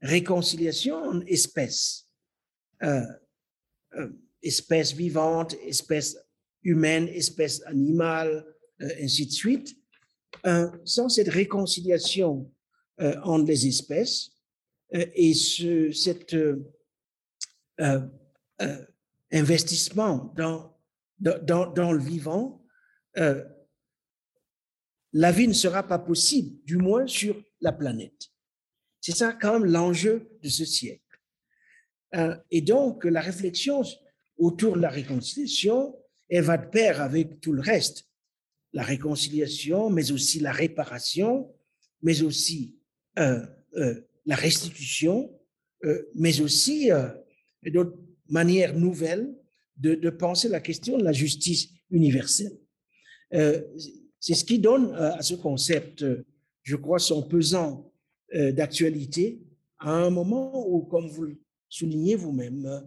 réconciliation 0.00 0.94
en 0.94 1.20
espèces, 1.22 2.06
espèces 4.42 4.92
vivantes, 4.92 5.56
espèces 5.66 6.16
humaines, 6.62 7.08
espèces 7.08 7.62
animales, 7.66 8.46
ainsi 8.80 9.26
de 9.26 9.32
suite. 9.32 9.76
sans 10.84 11.08
cette 11.08 11.28
réconciliation 11.28 12.48
entre 12.98 13.46
les 13.46 13.66
espèces, 13.66 14.30
euh, 14.30 14.31
et 14.92 15.34
ce, 15.34 15.90
cet 15.92 16.34
euh, 16.34 16.58
euh, 17.80 18.86
investissement 19.32 20.32
dans, 20.36 20.76
dans, 21.18 21.72
dans, 21.72 21.92
le 21.92 22.02
vivant, 22.02 22.62
la 25.14 25.32
vie 25.32 25.48
ne 25.48 25.52
sera 25.52 25.82
pas 25.82 25.98
possible, 25.98 26.62
du 26.64 26.76
moins 26.76 27.06
sur 27.06 27.42
la 27.60 27.72
planète. 27.72 28.30
C'est 29.00 29.16
ça 29.16 29.32
quand 29.32 29.58
même 29.58 29.70
l'enjeu 29.70 30.30
de 30.42 30.48
ce 30.48 30.64
siècle. 30.64 31.00
et 32.50 32.60
donc, 32.60 33.04
la 33.04 33.20
réflexion 33.20 33.82
autour 34.36 34.76
de 34.76 34.82
la 34.82 34.90
réconciliation, 34.90 35.96
elle 36.28 36.44
va 36.44 36.58
de 36.58 36.66
pair 36.66 37.00
avec 37.00 37.40
tout 37.40 37.52
le 37.52 37.62
reste. 37.62 38.08
La 38.72 38.82
réconciliation, 38.82 39.90
mais 39.90 40.12
aussi 40.12 40.40
la 40.40 40.52
réparation, 40.52 41.54
mais 42.02 42.22
aussi 42.22 42.78
euh, 43.18 43.46
la 44.26 44.36
restitution, 44.36 45.30
euh, 45.84 46.02
mais 46.14 46.40
aussi 46.40 46.90
euh, 46.92 47.08
d'autres 47.66 47.98
manières 48.28 48.74
nouvelles 48.76 49.34
de, 49.76 50.10
penser 50.10 50.48
la 50.48 50.60
question 50.60 50.96
de 50.96 51.02
la 51.02 51.12
justice 51.12 51.70
universelle. 51.90 52.56
Euh, 53.34 53.60
c'est 54.20 54.34
ce 54.34 54.44
qui 54.44 54.60
donne 54.60 54.94
à 54.94 55.22
ce 55.22 55.34
concept, 55.34 56.04
je 56.62 56.76
crois, 56.76 57.00
son 57.00 57.22
pesant 57.22 57.92
d'actualité 58.32 59.42
à 59.80 59.90
un 59.90 60.10
moment 60.10 60.68
où, 60.68 60.82
comme 60.82 61.08
vous 61.08 61.24
le 61.24 61.42
soulignez 61.68 62.14
vous-même, 62.14 62.84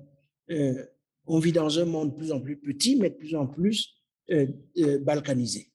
on 1.25 1.39
vit 1.39 1.51
dans 1.51 1.77
un 1.77 1.83
monde 1.83 2.11
de 2.11 2.15
plus 2.15 2.31
en 2.31 2.39
plus 2.39 2.57
petit, 2.57 2.95
mais 2.95 3.09
de 3.09 3.15
plus 3.15 3.35
en 3.35 3.47
plus 3.47 4.01
balkanisé. 5.01 5.73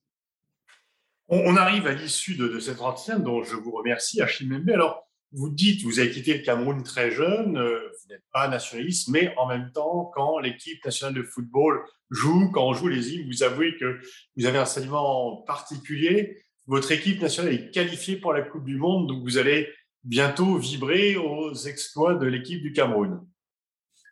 On, 1.29 1.55
arrive 1.57 1.87
à 1.87 1.92
l'issue 1.92 2.37
de, 2.37 2.49
de, 2.49 2.59
cet 2.59 2.81
entretien 2.81 3.18
dont 3.18 3.42
je 3.42 3.55
vous 3.55 3.73
remercie, 3.73 4.23
Achille 4.23 4.49
Membe. 4.49 4.70
Alors, 4.70 5.10
vous 5.32 5.48
dites, 5.48 5.82
vous 5.82 6.00
avez 6.00 6.10
quitté 6.10 6.34
le 6.34 6.42
Cameroun 6.42 6.82
très 6.82 7.10
jeune, 7.10 7.56
euh, 7.56 7.78
vous 7.78 8.08
n'êtes 8.08 8.24
pas 8.32 8.48
nationaliste, 8.48 9.08
mais 9.08 9.32
en 9.36 9.46
même 9.46 9.70
temps, 9.72 10.10
quand 10.14 10.38
l'équipe 10.40 10.84
nationale 10.84 11.14
de 11.14 11.22
football 11.22 11.82
joue, 12.10 12.50
quand 12.50 12.66
on 12.66 12.72
joue 12.72 12.88
les 12.88 13.14
îles, 13.14 13.26
vous 13.26 13.42
avouez 13.42 13.76
que 13.76 14.00
vous 14.36 14.46
avez 14.46 14.58
un 14.58 14.64
sentiment 14.64 15.42
particulier. 15.42 16.42
Votre 16.66 16.92
équipe 16.92 17.20
nationale 17.20 17.54
est 17.54 17.70
qualifiée 17.70 18.16
pour 18.16 18.32
la 18.32 18.42
Coupe 18.42 18.64
du 18.64 18.76
Monde, 18.76 19.08
donc 19.08 19.22
vous 19.22 19.38
allez 19.38 19.68
bientôt 20.02 20.56
vibrer 20.56 21.16
aux 21.16 21.54
exploits 21.54 22.14
de 22.14 22.26
l'équipe 22.26 22.60
du 22.60 22.72
Cameroun. 22.72 23.20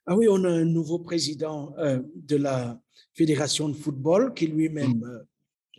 Ah 0.06 0.16
oui, 0.16 0.26
on 0.30 0.44
a 0.44 0.50
un 0.50 0.64
nouveau 0.64 1.00
président 1.00 1.74
euh, 1.78 2.00
de 2.14 2.36
la 2.36 2.80
Fédération 3.14 3.68
de 3.68 3.74
football 3.74 4.32
qui 4.34 4.46
lui-même, 4.46 5.24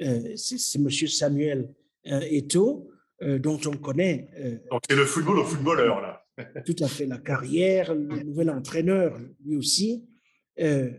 euh, 0.02 0.36
c'est 0.36 0.78
M. 0.78 0.90
Samuel 0.90 1.74
Eto. 2.04 2.90
Euh, 3.22 3.38
dont 3.38 3.60
on 3.66 3.76
connaît. 3.76 4.30
Euh, 4.38 4.58
Donc 4.72 4.82
c'est 4.90 4.96
le 4.96 5.06
football 5.06 5.40
au 5.40 5.44
footballeur, 5.44 6.00
là. 6.00 6.26
tout 6.66 6.76
à 6.80 6.88
fait, 6.88 7.06
la 7.06 7.18
carrière, 7.18 7.94
le 7.94 8.24
nouvel 8.24 8.50
entraîneur, 8.50 9.20
lui 9.46 9.58
aussi. 9.58 10.08
Euh, 10.60 10.90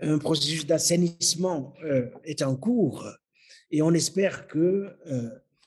un 0.00 0.16
processus 0.18 0.64
d'assainissement 0.64 1.74
est 2.22 2.42
en 2.42 2.54
cours 2.54 3.04
et 3.72 3.82
on 3.82 3.92
espère 3.92 4.46
que 4.46 4.86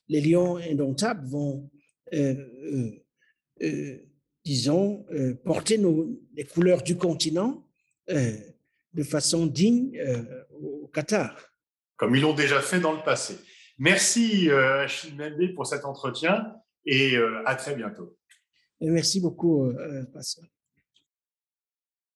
les 0.07 0.21
Lions 0.21 0.55
indomptables 0.55 1.27
vont, 1.27 1.69
disons, 4.45 5.05
porter 5.43 5.77
nos, 5.77 6.17
les 6.33 6.45
couleurs 6.45 6.81
du 6.81 6.95
continent 6.95 7.67
de 8.07 9.03
façon 9.03 9.47
digne 9.47 10.01
au 10.61 10.87
Qatar. 10.87 11.35
Comme 11.97 12.15
ils 12.15 12.21
l'ont 12.21 12.33
déjà 12.33 12.61
fait 12.61 12.79
dans 12.79 12.93
le 12.93 13.03
passé. 13.03 13.35
Merci 13.81 14.47
euh, 14.51 14.83
Achille 14.83 15.55
pour 15.55 15.65
cet 15.65 15.85
entretien 15.85 16.55
et 16.85 17.17
euh, 17.17 17.41
à 17.47 17.55
très 17.55 17.75
bientôt. 17.75 18.15
merci 18.79 19.19
beaucoup, 19.19 19.65
euh, 19.71 20.05
Pascal. 20.13 20.45